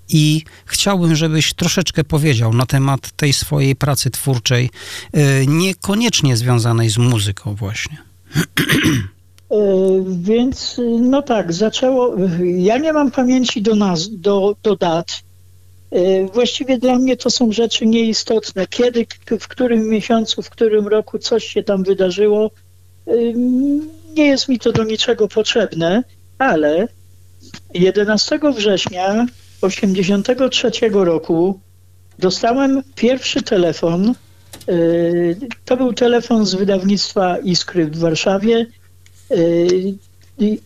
[0.09, 4.69] I chciałbym, żebyś troszeczkę powiedział na temat tej swojej pracy twórczej,
[5.13, 7.97] e, niekoniecznie związanej z muzyką, właśnie.
[9.51, 9.55] E,
[10.07, 12.15] Więc y, no tak, zaczęło.
[12.57, 15.21] Ja nie mam pamięci do nas, do, do dat.
[15.91, 18.67] E, Właściwie dla mnie to są rzeczy nieistotne.
[18.67, 19.05] Kiedy,
[19.39, 22.51] w którym miesiącu, w którym roku coś się tam wydarzyło,
[24.17, 26.03] nie jest mi to do niczego potrzebne,
[26.37, 26.87] ale
[27.73, 29.25] 11 września
[29.61, 31.59] 83 roku
[32.19, 34.13] dostałem pierwszy telefon.
[34.67, 38.65] Yy, To był telefon z wydawnictwa Iskry w Warszawie.
[39.29, 39.93] Yy,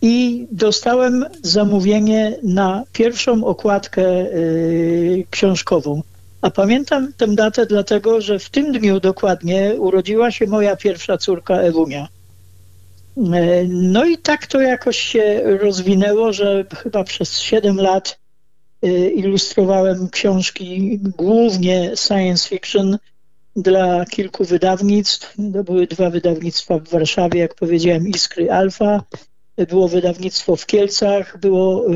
[0.02, 6.02] i- dostałem zamówienie na pierwszą okładkę yy, książkową.
[6.42, 11.56] A pamiętam tę datę dlatego, że w tym dniu dokładnie urodziła się moja pierwsza córka
[11.56, 12.08] Ewunia.
[13.18, 18.20] E, No i tak to jakoś się rozwinęło, że chyba przez 7 lat
[18.82, 22.98] e, ilustrowałem książki, głównie science fiction,
[23.56, 25.36] dla kilku wydawnictw.
[25.54, 29.04] To były dwa wydawnictwa w Warszawie, jak powiedziałem, Iskry Alfa.
[29.70, 31.92] Było wydawnictwo w Kielcach, było e,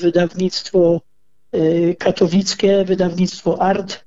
[0.00, 1.00] wydawnictwo
[1.98, 4.04] katowickie, wydawnictwo Art.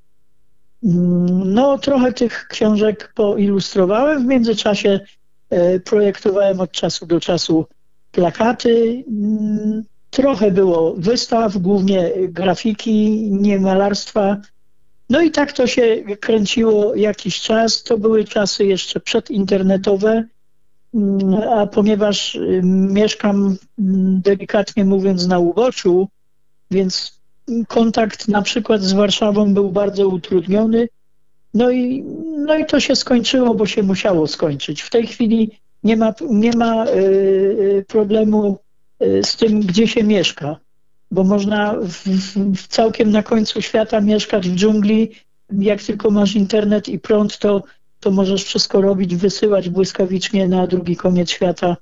[0.84, 4.22] Mm, No, trochę tych książek poilustrowałem.
[4.22, 5.00] W międzyczasie
[5.84, 7.66] projektowałem od czasu do czasu
[8.12, 9.04] plakaty.
[9.08, 14.36] Mm, Trochę było wystaw, głównie grafiki, nie malarstwa.
[15.10, 17.82] No i tak to się kręciło jakiś czas.
[17.82, 20.24] To były czasy jeszcze przedinternetowe,
[20.94, 26.08] Mm, a ponieważ y, mieszkam mm, delikatnie mówiąc na uboczu,
[26.70, 27.20] więc
[27.68, 30.88] kontakt na przykład z Warszawą był bardzo utrudniony.
[31.54, 32.02] No i,
[32.36, 34.82] no i to się skończyło, bo się musiało skończyć.
[34.82, 35.50] W tej chwili
[35.82, 38.58] nie ma, nie ma y, y, problemu
[39.02, 40.56] y, z tym, gdzie się mieszka,
[41.10, 42.08] bo można w,
[42.56, 45.10] w, całkiem na końcu świata mieszkać w dżungli.
[45.58, 47.62] Jak tylko masz internet i prąd, to,
[48.00, 51.76] to możesz wszystko robić, wysyłać błyskawicznie na drugi koniec świata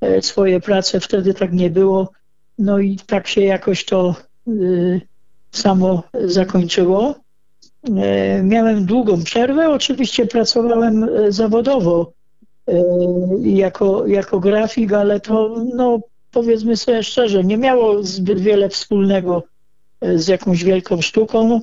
[0.00, 1.00] e, swoje prace.
[1.00, 2.12] Wtedy tak nie było.
[2.58, 4.14] No i tak się jakoś to
[4.48, 5.00] y,
[5.50, 7.14] samo zakończyło.
[7.84, 9.70] E, Miałem długą przerwę.
[9.70, 12.12] Oczywiście pracowałem e, zawodowo
[12.68, 12.82] e,
[13.42, 16.00] jako, jako grafik, ale to, no,
[16.30, 19.42] powiedzmy sobie szczerze, nie miało zbyt wiele wspólnego
[20.14, 21.60] z jakąś wielką sztuką.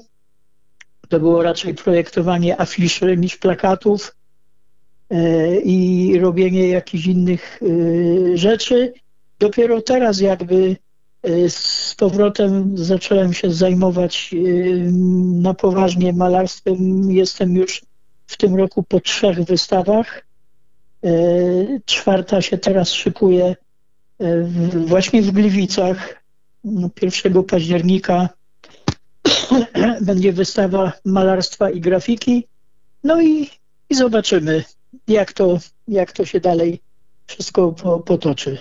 [1.10, 4.16] To było raczej projektowanie afiszy niż plakatów
[5.64, 7.60] i robienie jakichś innych
[8.34, 8.94] rzeczy.
[9.40, 10.76] Dopiero teraz jakby
[11.50, 14.38] z powrotem zacząłem się zajmować e,
[15.42, 17.12] na poważnie malarstwem.
[17.12, 17.82] Jestem już
[18.28, 20.26] w tym roku po trzech wystawach.
[21.04, 21.10] E,
[21.86, 23.56] Czwarta się teraz szykuje
[24.88, 26.24] właśnie w Gliwicach.
[26.64, 28.30] No, 1 października
[30.02, 32.48] będzie wystawa malarstwa i grafiki.
[33.04, 33.50] No i,
[33.90, 34.64] i zobaczymy,
[35.08, 36.80] jak to, jak to się dalej
[37.28, 38.58] wszystko po, potoczy.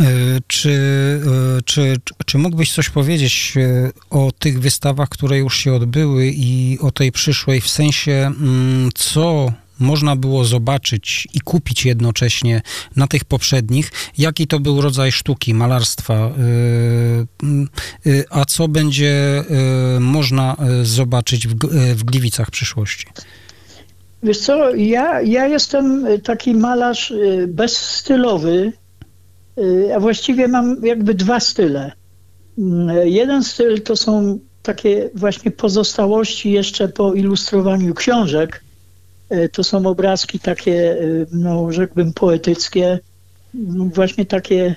[0.00, 0.04] E,
[0.46, 0.70] Czy,
[1.58, 1.96] e, czy,
[2.26, 7.12] czy mógłbyś coś powiedzieć e, o tych wystawach, które już się odbyły i o tej
[7.12, 12.62] przyszłej, w sensie mm, co można było zobaczyć i kupić jednocześnie
[12.96, 16.30] na tych poprzednich, jaki to był rodzaj sztuki, malarstwa,
[17.42, 17.68] mm,
[18.30, 19.44] a co będzie
[20.00, 21.48] można zobaczyć
[21.94, 23.06] w, Gliwicach w przyszłości?
[24.22, 27.12] Wiesz co, ja, ja jestem taki malarz
[27.48, 28.72] bezstylowy,
[29.96, 31.92] a właściwie mam jakby dwa style.
[32.58, 38.64] Mm, Jeden styl to są takie właśnie pozostałości jeszcze po ilustrowaniu książek.
[39.32, 42.98] Y, To są obrazki takie, y, no rzekłbym, poetyckie,
[43.54, 44.74] mm, właśnie takie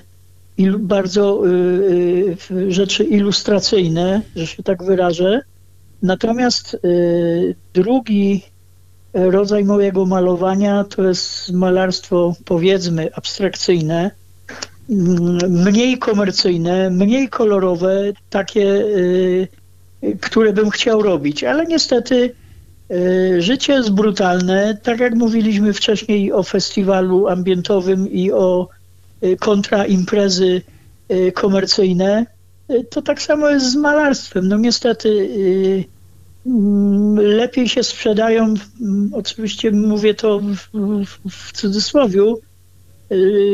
[0.58, 5.40] ilu- bardzo y, y, rzeczy ilustracyjne, że się tak wyrażę.
[6.02, 8.42] Natomiast y, drugi
[9.14, 14.10] rodzaj mojego malowania to jest malarstwo, powiedzmy, abstrakcyjne.
[15.48, 19.48] Mniej komercyjne, mniej kolorowe, takie, y,
[20.20, 21.44] które bym chciał robić.
[21.44, 22.34] Ale niestety
[22.90, 24.78] y, życie jest brutalne.
[24.82, 28.68] Tak jak mówiliśmy wcześniej o festiwalu ambientowym i o
[29.22, 30.62] y, kontraimprezy
[31.34, 32.26] komercyjne,
[32.90, 34.48] to tak samo jest z malarstwem.
[34.48, 35.28] No niestety
[36.46, 40.56] mm, lepiej się sprzedają, mm, oczywiście mówię to w,
[41.06, 41.52] w, w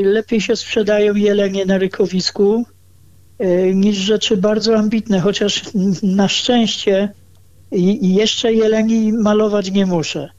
[0.04, 2.64] lepiej się sprzedają jelenie na rykowisku
[3.40, 5.62] y, niż rzeczy bardzo ambitne, chociaż
[6.02, 7.08] na szczęście
[8.02, 10.30] jeszcze jeleni malować nie muszę,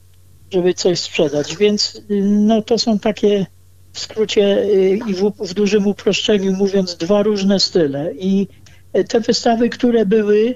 [0.52, 1.56] żeby coś sprzedać.
[1.56, 3.46] Więc y, no, to są takie
[3.92, 8.14] w skrócie y, i w, w dużym uproszczeniu mówiąc dwa różne style.
[8.14, 8.48] I
[8.96, 10.54] y, te wystawy, które były,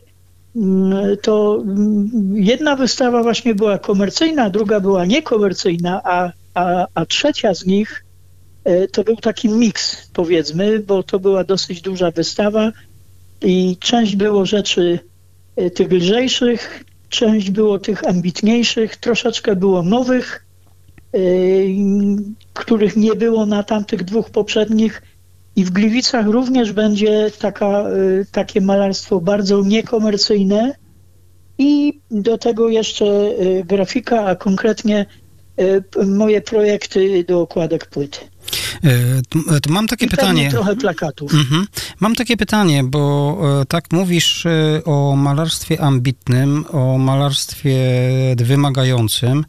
[0.57, 7.55] mm, to mm, jedna wystawa właśnie była komercyjna, druga była niekomercyjna, a, a, a trzecia
[7.55, 8.05] z nich
[8.93, 12.73] to był taki miks, powiedzmy, bo to była dosyć duża wystawa
[13.43, 14.99] i część było rzeczy
[15.57, 20.47] e, tych lżejszych, część było tych ambitniejszych, troszeczkę było nowych,
[21.14, 21.19] e,
[22.53, 25.03] których nie było na tamtych dwóch poprzednich.
[25.57, 27.85] I w Gliwicach również będzie taka, e,
[28.33, 30.75] takie malarstwo bardzo niekomercyjne
[31.59, 35.07] i do tego jeszcze e, grafika, a konkretnie
[35.57, 38.36] e, moje projekty do okładek płyt.
[38.84, 38.90] E,
[39.68, 40.51] mam takie I pytanie.
[40.51, 41.34] trochę plakatów.
[41.34, 41.66] Mhm.
[42.01, 47.76] Mam takie pytanie, bo e, tak mówisz e, o malarstwie ambitnym, o malarstwie
[48.36, 49.44] wymagającym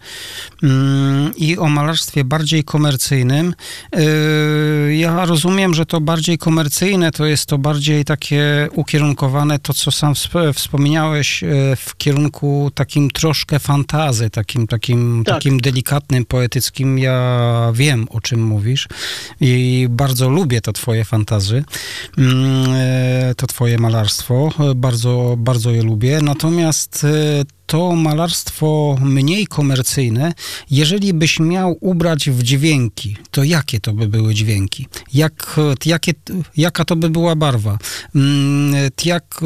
[0.63, 3.53] mm, i o malarstwie bardziej komercyjnym.
[4.89, 10.13] Ja rozumiem, że to bardziej komercyjne to jest to bardziej takie ukierunkowane, to co sam
[10.13, 11.43] wsp- wspomniałeś,
[11.77, 15.35] w kierunku takim troszkę fantazy, takim, takim, Tak.
[15.35, 16.99] takim delikatnym, poetyckim.
[16.99, 18.86] Ja wiem, o czym mówisz
[19.41, 21.63] i bardzo lubię to twoje fantazy,
[22.17, 27.07] mm, e, to twoje malarstwo, e, bardzo, bardzo je lubię, natomiast e,
[27.65, 30.33] to malarstwo mniej komercyjne,
[30.71, 34.87] jeżeli byś miał ubrać w dźwięki, to jakie to by były dźwięki?
[35.13, 36.13] Jak, jakie,
[36.57, 37.77] jaka to by była barwa?
[38.15, 39.41] Mm, Jak,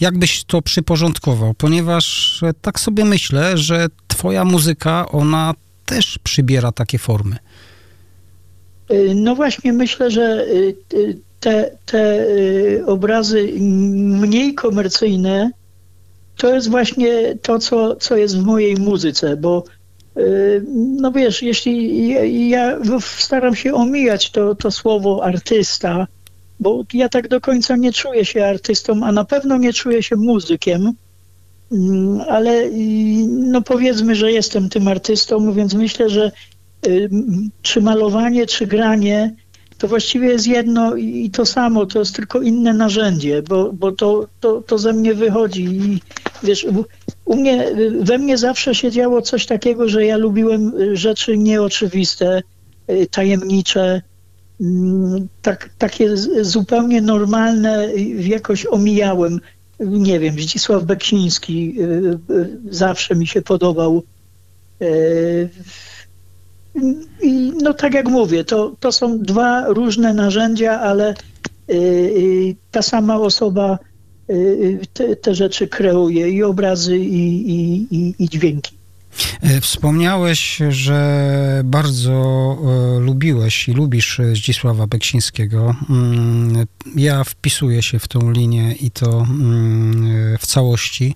[0.00, 1.54] jak byś to przyporządkował?
[1.54, 5.54] Ponieważ tak sobie myślę, że twoja muzyka, ona
[5.86, 7.36] też przybiera takie formy.
[8.90, 12.26] Y, No właśnie myślę, że y, y, te, te
[12.86, 13.52] obrazy
[14.20, 15.50] mniej komercyjne
[16.36, 19.64] to jest właśnie to, co, co jest w mojej muzyce, bo
[21.00, 26.06] no wiesz, jeśli ja, ja staram się omijać to, to słowo artysta,
[26.60, 30.16] bo ja tak do końca nie czuję się artystą, a na pewno nie czuję się
[30.16, 30.94] muzykiem,
[31.72, 32.70] Mm, ale
[33.28, 36.32] no powiedzmy, że jestem tym artystą, więc myślę, że
[37.62, 39.34] czy malowanie, czy granie,
[39.78, 44.28] to właściwie jest jedno i to samo, to jest tylko inne narzędzie, bo, bo to,
[44.40, 46.00] to, to ze mnie wychodzi i
[46.42, 46.66] wiesz,
[47.24, 51.38] u- mnie, y, we mnie zawsze się działo coś takiego, że ja lubiłem y, rzeczy
[51.38, 52.42] nieoczywiste,
[52.90, 54.02] y, tajemnicze,
[54.60, 59.40] mm, tak, takie zupełnie normalne jakoś omijałem.
[59.80, 61.76] Nie wiem, Zdzisław Beksiński
[62.70, 64.02] zawsze mi się podobał.
[67.22, 71.14] I no tak jak mówię, to, to są dwa różne narzędzia, ale
[71.70, 73.78] y, y, ta sama osoba
[74.30, 78.72] y, te, te rzeczy kreuje i obrazy, i, i, i, i dźwięki.
[79.42, 85.76] E, Wspomniałeś, że bardzo e, lubiłeś i lubisz Zdzisława Beksińskiego.
[85.90, 86.66] Mm,
[86.96, 91.14] Ja wpisuję się w tą linię i to mm, e, w całości,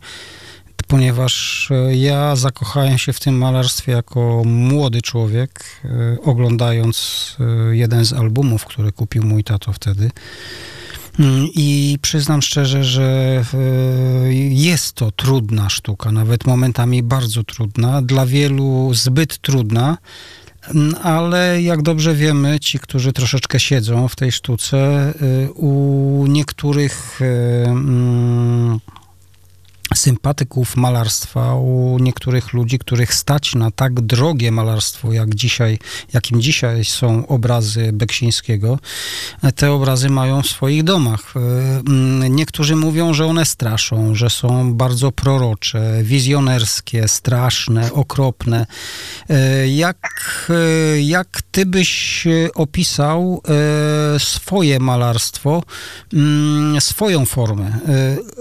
[0.88, 5.88] ponieważ e, ja zakochałem się w tym malarstwie jako młody człowiek, e,
[6.22, 10.10] oglądając e, jeden z albumów, który kupił mój tato wtedy.
[11.18, 13.44] Mm, I przyznam szczerze, że
[14.50, 19.98] jest to trudna sztuka, nawet momentami bardzo trudna, dla wielu zbyt trudna,
[20.74, 25.12] Mm, ale jak dobrze wiemy, ci, którzy troszeczkę siedzą w tej sztuce,
[25.54, 27.20] u niektórych
[27.66, 28.80] mm,
[29.94, 35.78] sympatyków malarstwa, u niektórych ludzi, których stać na tak drogie malarstwo, jak dzisiaj,
[36.12, 38.78] jakim dzisiaj są obrazy Beksińskiego,
[39.56, 41.34] te obrazy mają w swoich domach.
[41.36, 48.66] E, mm, Niektórzy mówią, że one straszą, że są bardzo prorocze, wizjonerskie, straszne, okropne.
[49.30, 49.96] E, Jak,
[50.50, 52.24] e, jak ty byś
[52.54, 53.42] opisał
[54.18, 55.62] swoje malarstwo,
[56.12, 57.78] mm, swoją formę?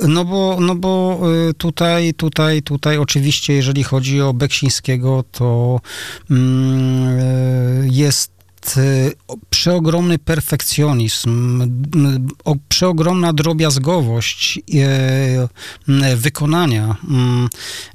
[0.08, 1.20] No bo, no bo
[1.58, 5.80] tutaj, tutaj, tutaj oczywiście, jeżeli chodzi o Beksińskiego, to
[6.32, 8.38] mm, e, jest
[9.28, 11.62] o- przeogromny perfekcjonizm,
[12.70, 17.48] przeogromna drobiazgowość e, wykonania m,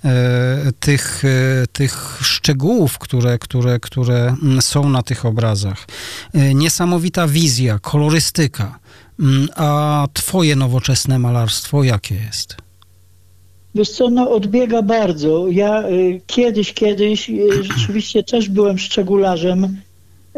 [0.05, 5.86] e, tych, e, tych szczegółów, które, które, które są na tych obrazach.
[6.34, 8.78] E, Niesamowita wizja, kolorystyka.
[9.57, 12.57] A twoje nowoczesne malarstwo jakie jest?
[13.75, 15.49] Wiesz co, no odbiega bardzo.
[15.49, 19.77] Ja y, kiedyś, kiedyś y, rzeczywiście też byłem szczegularzem.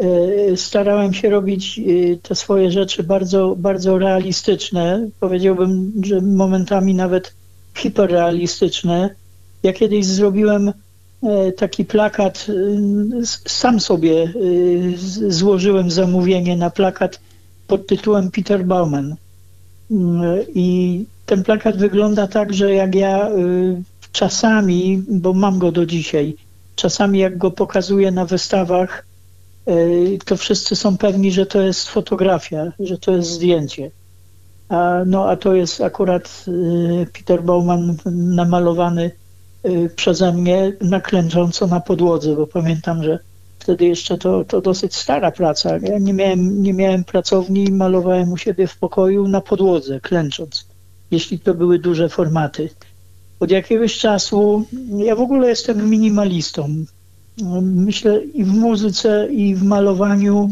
[0.03, 5.09] Y, starałem się robić y, te swoje rzeczy bardzo, bardzo realistyczne.
[5.19, 7.33] Powiedziałbym, że momentami nawet
[7.75, 9.15] hiperrealistyczne.
[9.63, 10.73] Ja kiedyś zrobiłem
[11.23, 14.93] e, taki plakat, y, sam sobie y,
[15.27, 17.19] złożyłem zamówienie na plakat
[17.67, 19.15] pod tytułem Peter Bauman.
[19.91, 20.23] Mm,
[20.55, 26.35] I ten plakat wygląda tak, że jak ja y, czasami, bo mam go do dzisiaj,
[26.75, 29.05] czasami jak go pokazuję na wystawach,
[29.69, 33.91] y, to wszyscy są pewni, że to jest fotografia, że to jest zdjęcie.
[34.69, 39.11] A, no a to jest akurat y, Peter Bauman namalowany
[39.95, 43.19] przeze mnie naklęcząco na podłodze, bo pamiętam, że
[43.59, 45.77] wtedy jeszcze to, to dosyć stara praca.
[45.77, 50.65] Ja nie miałem, nie miałem pracowni, malowałem u siebie w pokoju na podłodze, klęcząc,
[51.11, 52.69] jeśli to były duże formaty.
[53.39, 54.65] Od jakiegoś czasu
[54.97, 56.85] ja w ogóle jestem minimalistą.
[57.61, 60.49] Myślę i w muzyce, i w malowaniu,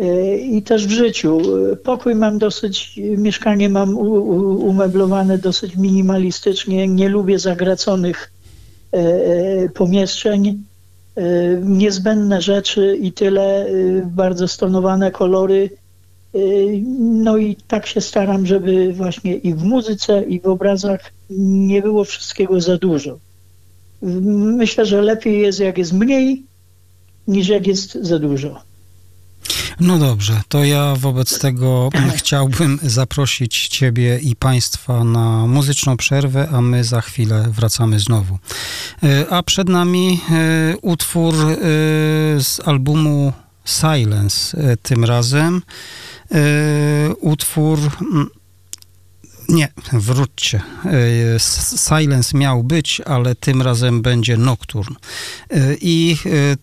[0.00, 1.38] e, i też w życiu.
[1.84, 6.88] Pokój mam dosyć, mieszkanie mam umeblowane dosyć minimalistycznie.
[6.88, 8.32] Nie lubię zagraconych
[8.92, 10.62] e, e, pomieszczeń.
[11.62, 13.66] Niezbędne rzeczy i tyle,
[14.06, 15.70] bardzo stonowane kolory.
[16.34, 16.38] E,
[16.98, 22.04] No i tak się staram, żeby właśnie i w muzyce, i w obrazach nie było
[22.04, 23.18] wszystkiego za dużo.
[24.02, 26.42] Myślę, że lepiej jest, jak jest mniej,
[27.28, 28.60] niż jak jest za dużo.
[29.80, 36.60] No dobrze, to ja wobec tego chciałbym zaprosić Ciebie i Państwa na muzyczną przerwę, a
[36.60, 38.38] my za chwilę wracamy znowu.
[39.02, 40.20] E, A przed nami
[40.82, 41.34] utwór
[42.38, 43.32] z albumu
[43.64, 45.62] Silence tym razem.
[46.32, 47.78] E, Utwór.
[48.00, 48.26] mm,
[49.48, 50.60] Nie, wróćcie.
[51.36, 54.96] S- Silence miał być, ale tym razem będzie Nocturne.
[55.50, 56.16] E, I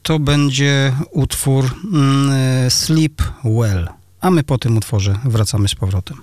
[0.03, 3.87] to będzie utwór mm, Sleep Well.
[4.21, 6.17] A my po tym utworze wracamy z powrotem.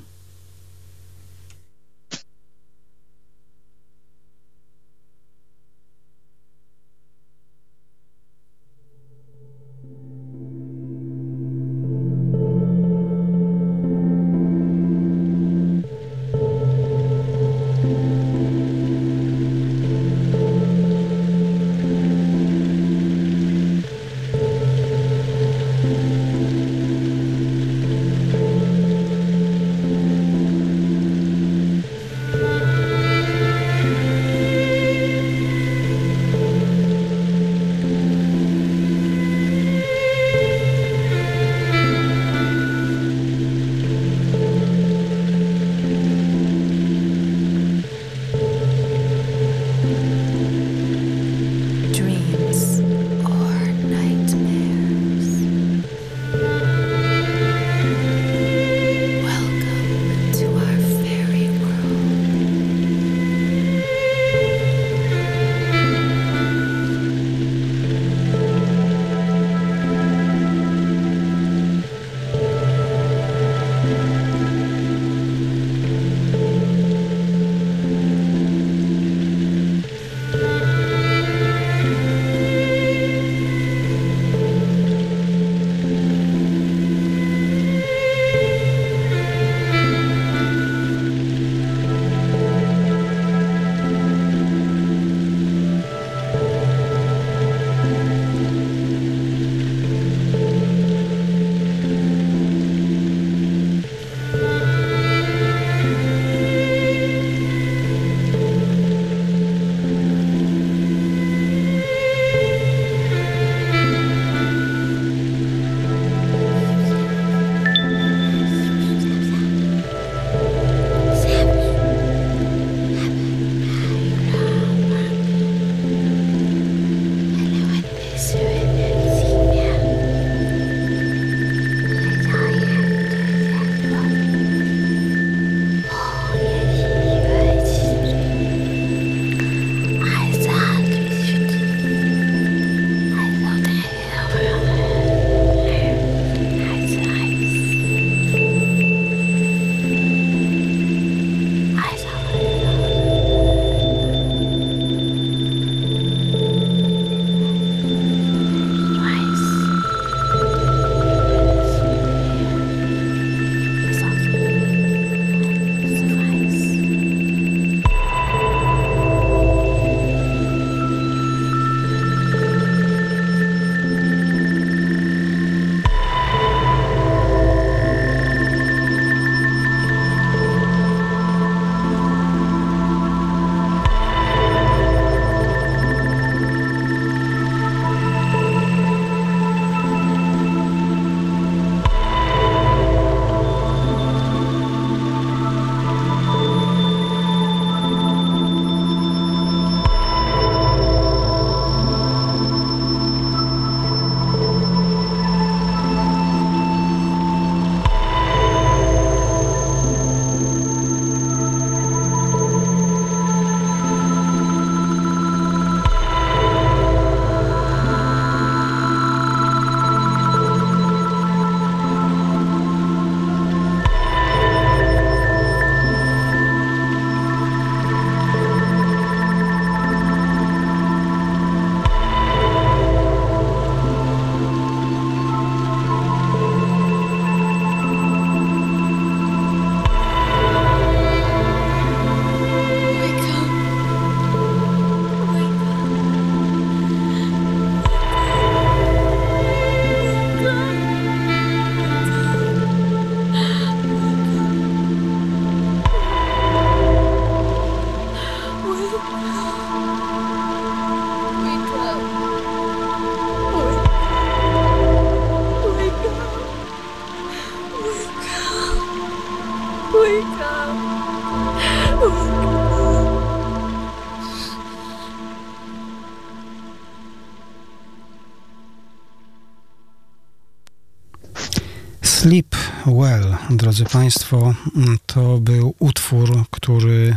[283.69, 287.17] Drodzy Państwo, mm, to był utwór, który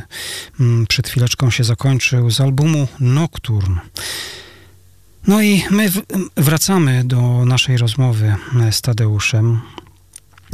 [0.60, 3.82] mm, przed chwileczką się zakończył z albumu Nocturne.
[5.28, 5.91] No i my
[6.38, 8.36] wracamy do naszej rozmowy
[8.72, 9.61] z Tadeuszem.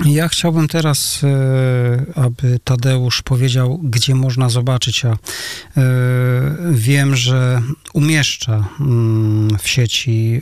[0.05, 5.03] Ja chciałbym teraz, e, aby Tadeusz powiedział, gdzie można zobaczyć.
[5.03, 5.17] Ja e,
[6.71, 7.61] wiem, że
[7.93, 10.41] umieszcza mm, w sieci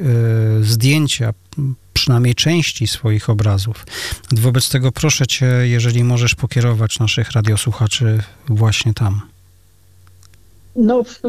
[0.59, 1.33] e, zdjęcia
[1.95, 3.85] przynajmniej części swoich obrazów.
[4.31, 9.21] Wobec tego proszę cię, jeżeli możesz pokierować naszych radiosłuchaczy właśnie tam.
[10.75, 11.19] No, w,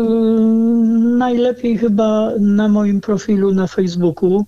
[1.19, 4.47] najlepiej chyba na moim profilu na Facebooku.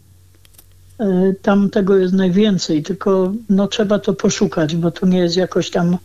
[1.01, 5.71] E, Tam tego jest najwięcej, tylko no, trzeba to poszukać, bo to nie jest jakoś
[5.71, 5.97] tam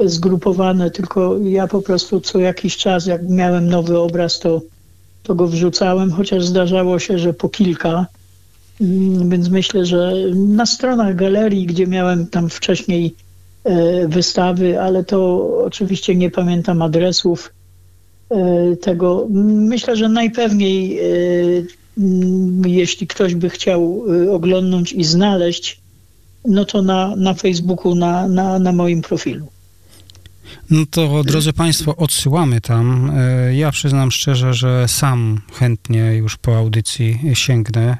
[0.00, 4.62] zgrupowane, tylko ja po prostu co jakiś czas, jak miałem nowy obraz, to,
[5.22, 8.06] to go wrzucałem, chociaż zdarzało się, że po kilka.
[8.80, 13.14] Mm, Więc myślę, że na stronach galerii, gdzie miałem tam wcześniej
[13.64, 17.52] e, wystawy, ale to oczywiście nie pamiętam adresów
[18.30, 19.26] e, tego.
[19.44, 21.04] Myślę, że najpewniej, e,
[21.98, 25.80] mm, jeśli ktoś by chciał oglądnąć i znaleźć,
[26.44, 29.46] no to na, na Facebooku, na, na, na moim profilu.
[30.70, 33.12] No to, drodzy Państwo, odsyłamy tam.
[33.16, 37.98] E, Ja przyznam szczerze, że sam chętnie już po audycji sięgnę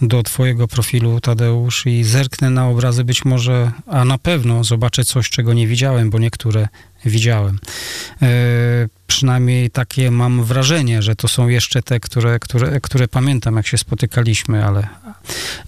[0.00, 5.30] do Twojego profilu, Tadeusz, i zerknę na obrazy być może, a na pewno zobaczę coś,
[5.30, 6.68] czego nie widziałem, bo niektóre
[7.04, 7.58] widziałem.
[8.22, 8.28] E,
[9.06, 13.78] Przynajmniej takie mam wrażenie, że to są jeszcze te, które, które, które pamiętam, jak się
[13.78, 14.88] spotykaliśmy, ale,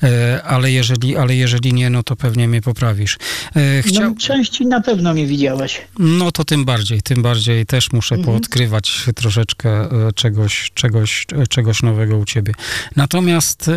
[0.02, 3.18] e, ale, jeżeli, ale jeżeli nie, no to pewnie mnie poprawisz.
[3.56, 4.10] E, Chciał...
[4.10, 5.80] No, części na pewno nie widziałeś.
[5.98, 8.32] No to tym bardziej, tym bardziej też muszę Mhm.
[8.32, 12.52] poodkrywać troszeczkę e, czegoś, czegoś, czegoś nowego u ciebie.
[12.96, 13.70] Natomiast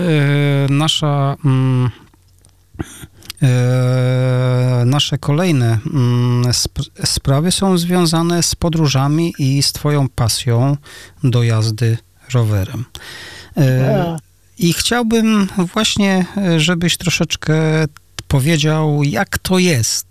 [0.69, 1.35] nasza.
[1.45, 1.89] Mm,
[4.85, 10.77] nasze kolejne mm, sp- sprawy są związane z podróżami i z Twoją pasją
[11.23, 11.97] do jazdy
[12.33, 12.85] rowerem.
[13.57, 14.17] E, A,
[14.59, 17.85] i chciałbym właśnie, e, żebyś troszeczkę
[18.27, 20.07] powiedział, jak to jest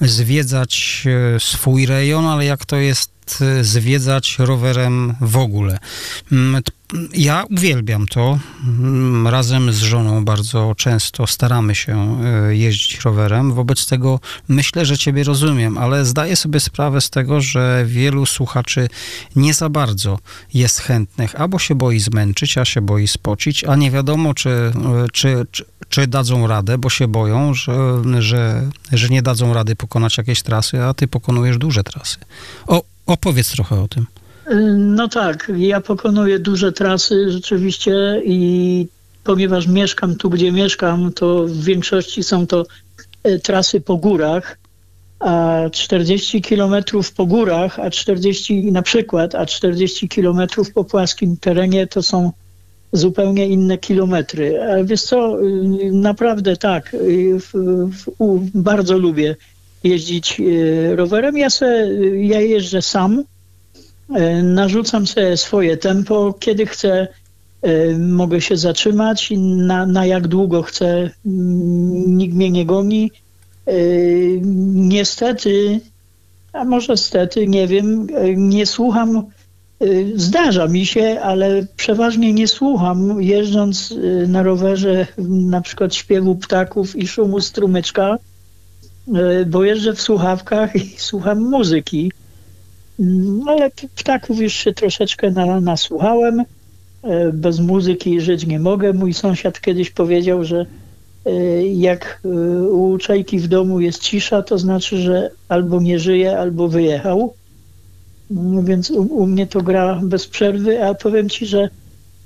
[0.00, 1.04] e, zwiedzać
[1.36, 3.10] e, swój rejon, ale jak to jest
[3.42, 5.78] e, zwiedzać rowerem w ogóle.
[6.32, 6.62] Mm,
[7.14, 8.38] Ja uwielbiam to.
[8.64, 13.52] Mm, Razem z żoną bardzo często staramy się e, jeździć rowerem.
[13.52, 18.88] Wobec tego myślę, że Ciebie rozumiem, ale zdaję sobie sprawę z tego, że wielu słuchaczy
[19.36, 20.18] nie za bardzo
[20.54, 24.72] jest chętnych, albo się boi zmęczyć, a się boi spocić, a nie wiadomo, czy, e,
[25.12, 27.76] czy, czy, czy dadzą radę, bo się boją, że,
[28.18, 32.16] że, że nie dadzą rady pokonać jakiejś trasy, a Ty pokonujesz duże trasy.
[32.66, 34.06] O, opowiedz trochę o tym.
[34.50, 38.86] y, no tak, ja pokonuję duże trasy rzeczywiście i
[39.24, 42.66] ponieważ mieszkam tu, gdzie mieszkam, to w większości są to
[43.22, 44.58] e, trasy po górach,
[45.20, 51.86] a 40 kilometrów po górach, a 40 na przykład, a 40 kilometrów po płaskim terenie
[51.86, 52.32] to są
[52.92, 54.62] zupełnie inne kilometry.
[54.62, 57.52] Ale wiesz co, y, naprawdę tak, y, w,
[58.20, 59.36] w, bardzo lubię
[59.84, 61.38] jeździć y, rowerem.
[61.38, 63.24] Ja, se, ja jeżdżę sam,
[64.16, 67.08] y, narzucam sobie swoje tempo, kiedy chcę,
[67.66, 73.10] y, mogę się zatrzymać, na, na jak długo chcę, mm, nikt mnie nie goni.
[74.74, 75.80] Niestety,
[76.52, 78.06] a może stety, nie wiem,
[78.36, 79.26] nie słucham
[80.14, 83.94] Zdarza mi się, ale przeważnie nie słucham, jeżdżąc
[84.28, 88.18] na rowerze na przykład śpiewu ptaków i szumu strumyczka,
[89.16, 92.12] y, bo jeżdżę w słuchawkach i słucham muzyki.
[93.00, 96.40] Mm, Ale ptaków już się troszeczkę na, nasłuchałem.
[96.40, 96.44] Y,
[97.32, 98.92] Bez muzyki żyć nie mogę.
[98.92, 100.66] Mój sąsiad kiedyś powiedział, że
[101.26, 102.22] y, jak
[102.70, 107.34] u Czajki w domu jest cisza, to znaczy, że albo nie żyje, albo wyjechał.
[108.30, 111.68] No Więc u, u mnie to gra bez przerwy, a powiem ci, że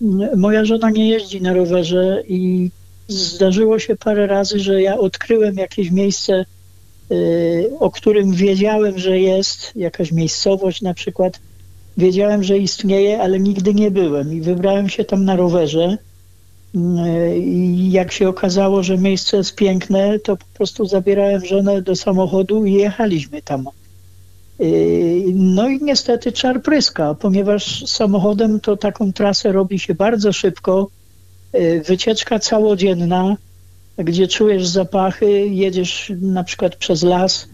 [0.02, 2.70] mm, moja żona nie jeździ na rowerze i
[3.08, 6.44] zdarzyło się parę razy, że ja odkryłem jakieś miejsce,
[7.80, 11.40] o którym wiedziałem, że jest, jakaś miejscowość na przykład.
[11.96, 15.98] Wiedziałem, że istnieje, ale nigdy nie byłem i wybrałem się tam na rowerze.
[16.74, 21.96] Y, I jak się okazało, że miejsce jest piękne, to po prostu zabierałem żonę do
[21.96, 23.68] samochodu i jechaliśmy tam.
[24.58, 30.88] Yy, No i niestety czar pryska, ponieważ samochodem to taką trasę robi się bardzo szybko.
[31.86, 33.36] Wycieczka całodzienna,
[33.98, 37.48] gdzie czujesz zapachy, jedziesz na przykład przez las.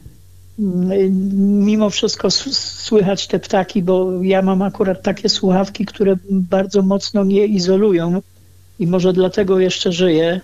[0.59, 1.11] Yy,
[1.41, 7.47] Mimo wszystko słychać te ptaki, bo ja mam akurat takie słuchawki, które bardzo mocno mnie
[7.47, 8.23] izolują
[8.79, 10.41] i może dlatego jeszcze żyję.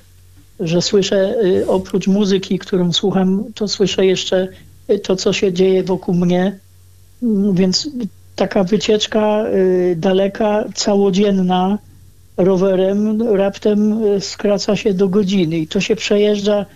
[0.61, 4.49] że słyszę y, oprócz muzyki, którą słucham, to słyszę jeszcze
[4.91, 6.59] y, to, co się dzieje wokół mnie.
[7.23, 7.89] Mm, Więc
[8.37, 11.79] taka wycieczka y, daleka, całodzienna
[12.37, 16.67] rowerem raptem y, skraca się do godziny i to się przejeżdża,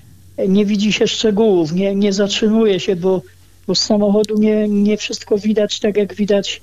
[0.48, 3.22] nie widzi się szczegółów, nie, nie zatrzymuje się, bo,
[3.66, 6.60] bo z samochodu nie, nie wszystko widać tak, jak widać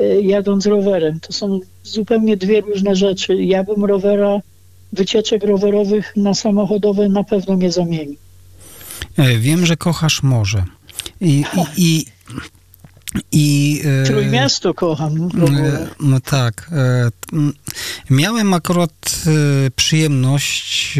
[0.00, 1.20] y, jadąc rowerem.
[1.20, 3.34] To są zupełnie dwie różne rzeczy.
[3.34, 4.40] Ja bym rowera,
[4.92, 8.16] wycieczek rowerowych na samochodowe na pewno nie zamienił.
[9.16, 10.64] E, Wiem, że kochasz morze.
[11.20, 11.44] I,
[11.76, 12.04] i, i,
[13.32, 15.60] i e, Trójmiasto kocham w ogóle.
[15.62, 16.70] E, No tak.
[16.72, 17.10] e,
[18.10, 19.24] Miałem akurat
[19.76, 20.98] przyjemność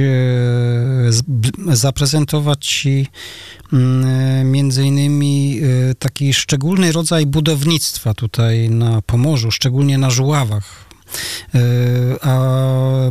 [1.72, 3.06] zaprezentować Ci
[4.44, 5.60] między innymi
[5.98, 10.84] taki szczególny rodzaj budownictwa tutaj na Pomorzu, szczególnie na Żuławach.
[11.54, 11.58] E,
[12.22, 12.38] A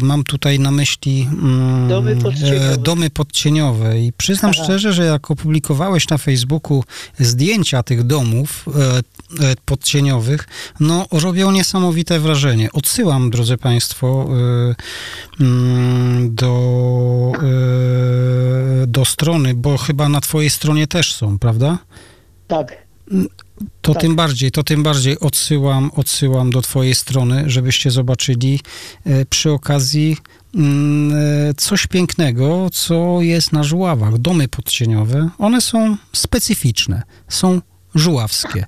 [0.02, 2.74] mam tutaj na myśli mm, Domy podcieniowe.
[2.74, 4.64] e, domy podcieniowe i przyznam Aha.
[4.64, 6.84] szczerze, że jak opublikowałeś na Facebooku
[7.20, 8.66] zdjęcia tych domów
[9.40, 10.48] e, podcieniowych,
[10.80, 12.72] no robią niesamowite wrażenie.
[12.72, 14.28] Odsyłam, drodzy Państwo,
[15.40, 17.32] mm, do,
[18.88, 21.78] do strony, bo chyba na Twojej stronie też są, prawda?
[22.48, 22.78] Tak.
[23.82, 24.02] To Tak.
[24.02, 28.60] tym bardziej, to tym bardziej odsyłam, odsyłam do Twojej strony, żebyście zobaczyli
[29.06, 30.18] e, przy okazji
[30.56, 31.14] mm,
[31.50, 34.18] e, coś pięknego, co jest na żuławach.
[34.18, 37.62] Domy podcieniowe, one są specyficzne, są
[37.96, 38.66] żuławskie.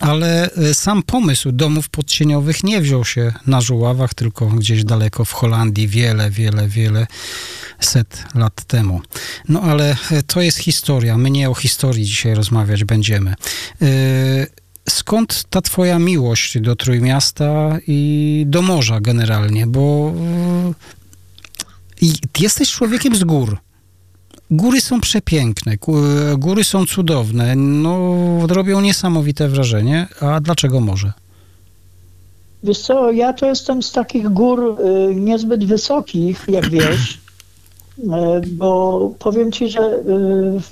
[0.00, 5.32] Ale e, sam pomysł domów podcieniowych nie wziął się na żuławach, tylko gdzieś daleko w
[5.32, 7.06] Holandii, wiele, wiele, wiele
[7.80, 9.00] set lat temu.
[9.48, 11.18] No ale e, to jest historia.
[11.18, 13.34] My nie o historii dzisiaj rozmawiać będziemy.
[13.82, 13.86] E,
[14.88, 19.66] Skąd ta twoja miłość do Trójmiasta i do morza generalnie?
[19.66, 20.12] Bo
[22.40, 23.58] jesteś człowiekiem z gór.
[24.50, 27.96] Góry są przepiękne, gó- góry są cudowne, no
[28.46, 30.06] robią niesamowite wrażenie.
[30.20, 31.12] A dlaczego morze?
[32.62, 34.76] Wiesz co, ja to jestem z takich gór
[35.10, 37.20] y, niezbyt wysokich, jak wiesz,
[37.98, 38.02] y,
[38.46, 40.02] bo powiem ci, że y,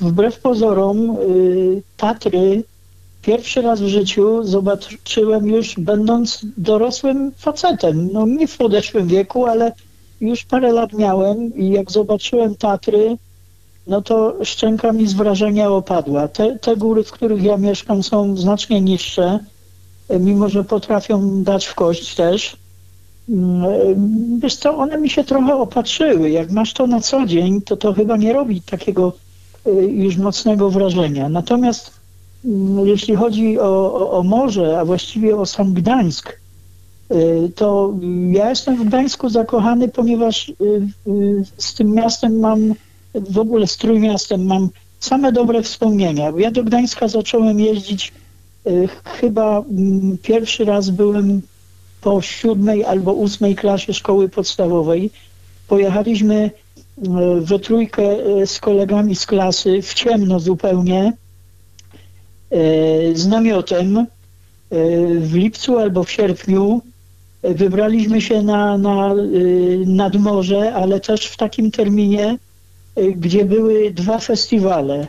[0.00, 2.64] wbrew pozorom y, Tatry
[3.22, 8.08] pierwszy raz w życiu zobaczyłem już będąc dorosłym facetem.
[8.12, 9.72] No nie w podeszłym wieku, ale
[10.20, 13.16] już parę lat miałem i jak zobaczyłem Tatry,
[13.86, 16.28] no to szczęka mi z wrażenia opadła.
[16.28, 19.38] Te, te góry, w których ja mieszkam są znacznie niższe,
[20.20, 22.56] mimo że potrafią dać w kość też.
[23.28, 26.30] Mm, Wiesz co, one mi się trochę opatrzyły.
[26.30, 29.12] Jak masz to na co dzień, to to chyba nie robi takiego
[29.66, 31.28] y, już mocnego wrażenia.
[31.28, 31.90] Natomiast
[32.44, 36.40] mm, jeśli chodzi o, o, o morze, a właściwie o sam Gdańsk,
[37.12, 37.94] y, to
[38.30, 40.54] ja jestem w Gdańsku zakochany, ponieważ y,
[41.58, 42.74] z tym miastem mam,
[43.14, 44.68] w ogóle z Trójmiastem mam
[45.00, 46.32] same dobre wspomnienia.
[46.36, 48.12] Ja do Gdańska zacząłem jeździć
[48.66, 51.42] y, chyba mm, pierwszy raz byłem
[52.00, 55.10] po siódmej albo ósmej klasie szkoły podstawowej.
[55.68, 56.50] Pojechaliśmy
[57.40, 58.02] we trójkę
[58.42, 61.12] y, z kolegami z klasy w ciemno zupełnie
[62.52, 64.06] y, z namiotem
[65.18, 66.82] w lipcu albo w sierpniu
[67.42, 69.14] wybraliśmy się na, na,
[69.86, 72.38] nad morze, ale też w takim terminie,
[73.16, 75.06] gdzie były dwa festiwale.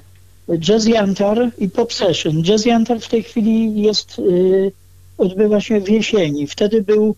[0.59, 2.43] Jazz Jantar i Pop Session.
[2.43, 4.71] Jazz Jantar w tej chwili jest, y,
[5.17, 6.47] odbywa się w jesieni.
[6.47, 7.15] Wtedy był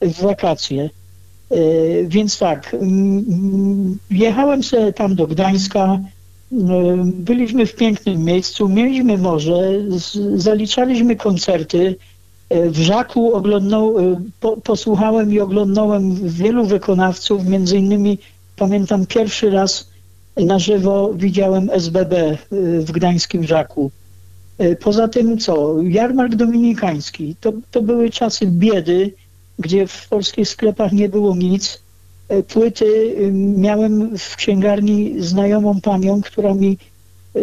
[0.00, 0.90] w wakacje.
[1.52, 2.76] Y, Więc tak,
[4.10, 6.00] jechałem sobie tam do Gdańska,
[6.52, 6.56] y,
[7.04, 9.72] byliśmy w pięknym miejscu, mieliśmy morze,
[10.36, 11.96] zaliczaliśmy koncerty.
[12.54, 18.18] Y, W Żaku oglądnął, y, po, posłuchałem i oglądałem wielu wykonawców, między innymi
[18.56, 19.88] pamiętam pierwszy raz
[20.44, 22.14] na żywo widziałem SBB
[22.52, 23.90] y, w gdańskim Żaku.
[24.60, 25.82] Y, Poza tym co?
[25.82, 27.36] Jarmark Dominikański.
[27.40, 29.12] To, to były czasy biedy,
[29.58, 31.82] gdzie w polskich sklepach nie było nic.
[32.32, 33.16] Y, Płyty
[33.56, 36.78] miałem w księgarni znajomą panią, która mi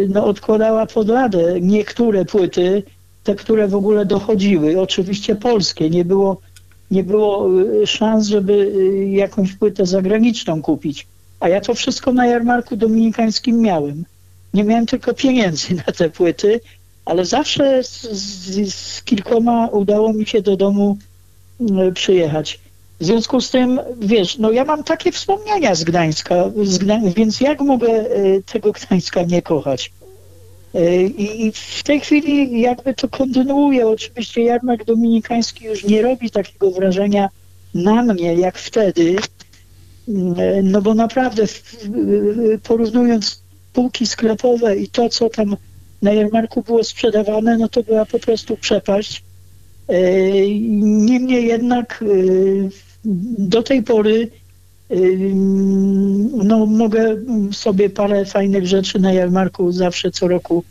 [0.10, 2.84] no, odkładała pod ladę niektóre płyty,
[3.24, 4.82] te, które w ogóle dochodziły.
[4.82, 5.90] Oczywiście polskie.
[5.90, 6.42] Nie było,
[6.92, 7.50] nie było
[7.86, 8.72] szans, żeby
[9.12, 11.08] jakąś płytę zagraniczną kupić.
[11.40, 14.06] A ja to wszystko na jarmarku dominikańskim miałem.
[14.54, 16.60] Nie miałem tylko pieniędzy na te płyty,
[17.06, 20.98] ale zawsze z, z, z kilkoma udało mi się do domu
[21.62, 22.60] mm, przyjechać.
[23.00, 27.42] W związku z tym, wiesz, no ja mam takie wspomnienia z Gdańska, z Gdań więc
[27.42, 28.06] jak mogę e,
[28.42, 29.92] tego Gdańska nie kochać?
[30.76, 33.88] E, I w tej chwili jakby to kontynuuję.
[33.88, 37.30] Oczywiście jarmark dominikański już nie robi takiego wrażenia
[37.74, 39.35] na mnie jak wtedy, E,
[40.64, 41.44] No bo naprawdę
[42.64, 43.42] porównując
[43.74, 45.56] półki sklepowe i to, co tam
[46.02, 49.24] na jarmarku było sprzedawane, no to była po prostu przepaść.
[49.88, 50.02] E,
[50.80, 52.06] Niemniej jednak e,
[53.38, 54.30] do tej pory
[54.90, 54.96] e,
[56.44, 57.16] no, mogę
[57.52, 60.64] sobie parę fajnych rzeczy na jarmarku zawsze co roku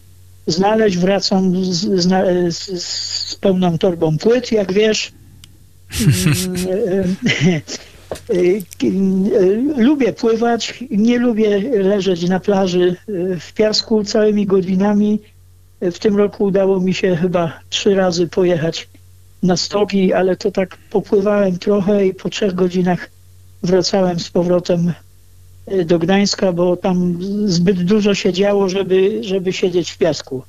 [0.46, 0.98] znaleźć.
[0.98, 5.12] Wracam z, z, z, z pełną torbą płyt, jak wiesz.
[8.30, 15.20] E, e, Lubię pływać, nie lubię leżeć na plaży e, w piasku całymi godzinami.
[15.80, 18.88] W tym roku udało mi się chyba trzy razy pojechać
[19.42, 23.10] na stogi, ale to tak popływałem trochę i po trzech godzinach
[23.62, 24.92] wracałem z powrotem
[25.84, 30.42] do Gdańska, bo tam zbyt dużo się działo, żeby, żeby siedzieć w piasku.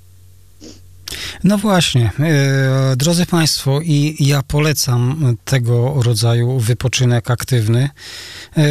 [1.43, 7.89] No właśnie, e, drodzy Państwo, i ja polecam tego rodzaju wypoczynek aktywny.
[8.57, 8.63] E,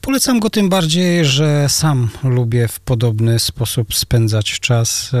[0.00, 5.18] polecam go tym bardziej, że sam lubię w podobny sposób spędzać czas e,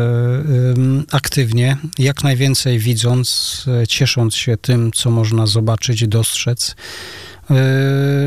[1.12, 6.76] aktywnie, jak najwięcej widząc, ciesząc się tym, co można zobaczyć, dostrzec.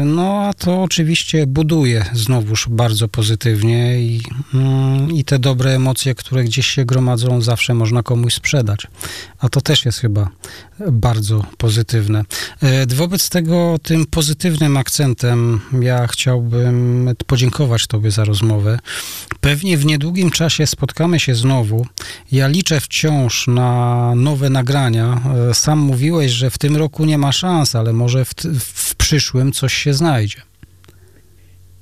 [0.04, 4.22] No, a to oczywiście buduje znowuż bardzo pozytywnie i,
[4.54, 8.88] mm, i te dobre emocje, które gdzieś się gromadzą, zawsze można komuś sprzedać.
[9.40, 10.30] A to też jest chyba
[10.92, 12.24] bardzo pozytywne.
[12.62, 18.80] E, Wobec tego tym pozytywnym akcentem ja chciałbym podziękować Tobie za rozmowę.
[19.42, 21.86] Pewnie w niedługim czasie spotkamy się znowu.
[22.32, 25.22] Ja liczę wciąż na nowe nagrania.
[25.50, 29.52] E, Sam mówiłeś, że w tym roku nie ma szans, ale może w, w przyszłym
[29.52, 30.42] coś się znajdzie.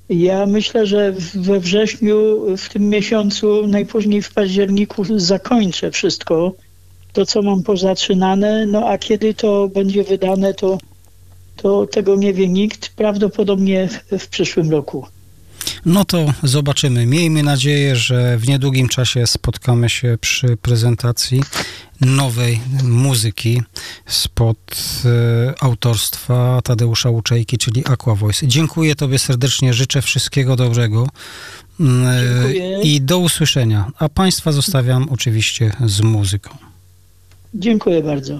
[0.09, 2.17] Ja myślę, że we wrześniu,
[2.57, 6.53] w tym miesiącu, najpóźniej w październiku zakończę wszystko,
[7.13, 10.77] to co mam pozaczynane, no a kiedy to będzie wydane, to,
[11.55, 15.07] to tego nie wie nikt, prawdopodobnie w, w przyszłym roku.
[15.85, 17.05] No to zobaczymy.
[17.05, 21.43] Miejmy nadzieję, że w niedługim czasie spotkamy się przy prezentacji
[22.01, 23.61] nowej muzyki
[24.05, 24.75] spod
[25.05, 28.47] e, autorstwa Tadeusza Łuczejki, czyli Aqua Voice.
[28.47, 31.07] Dziękuję Tobie serdecznie, życzę wszystkiego dobrego
[31.79, 33.91] Mm, e, i do usłyszenia.
[33.99, 36.57] A Państwa zostawiam oczywiście z muzyką.
[37.53, 38.39] Dziękuję bardzo.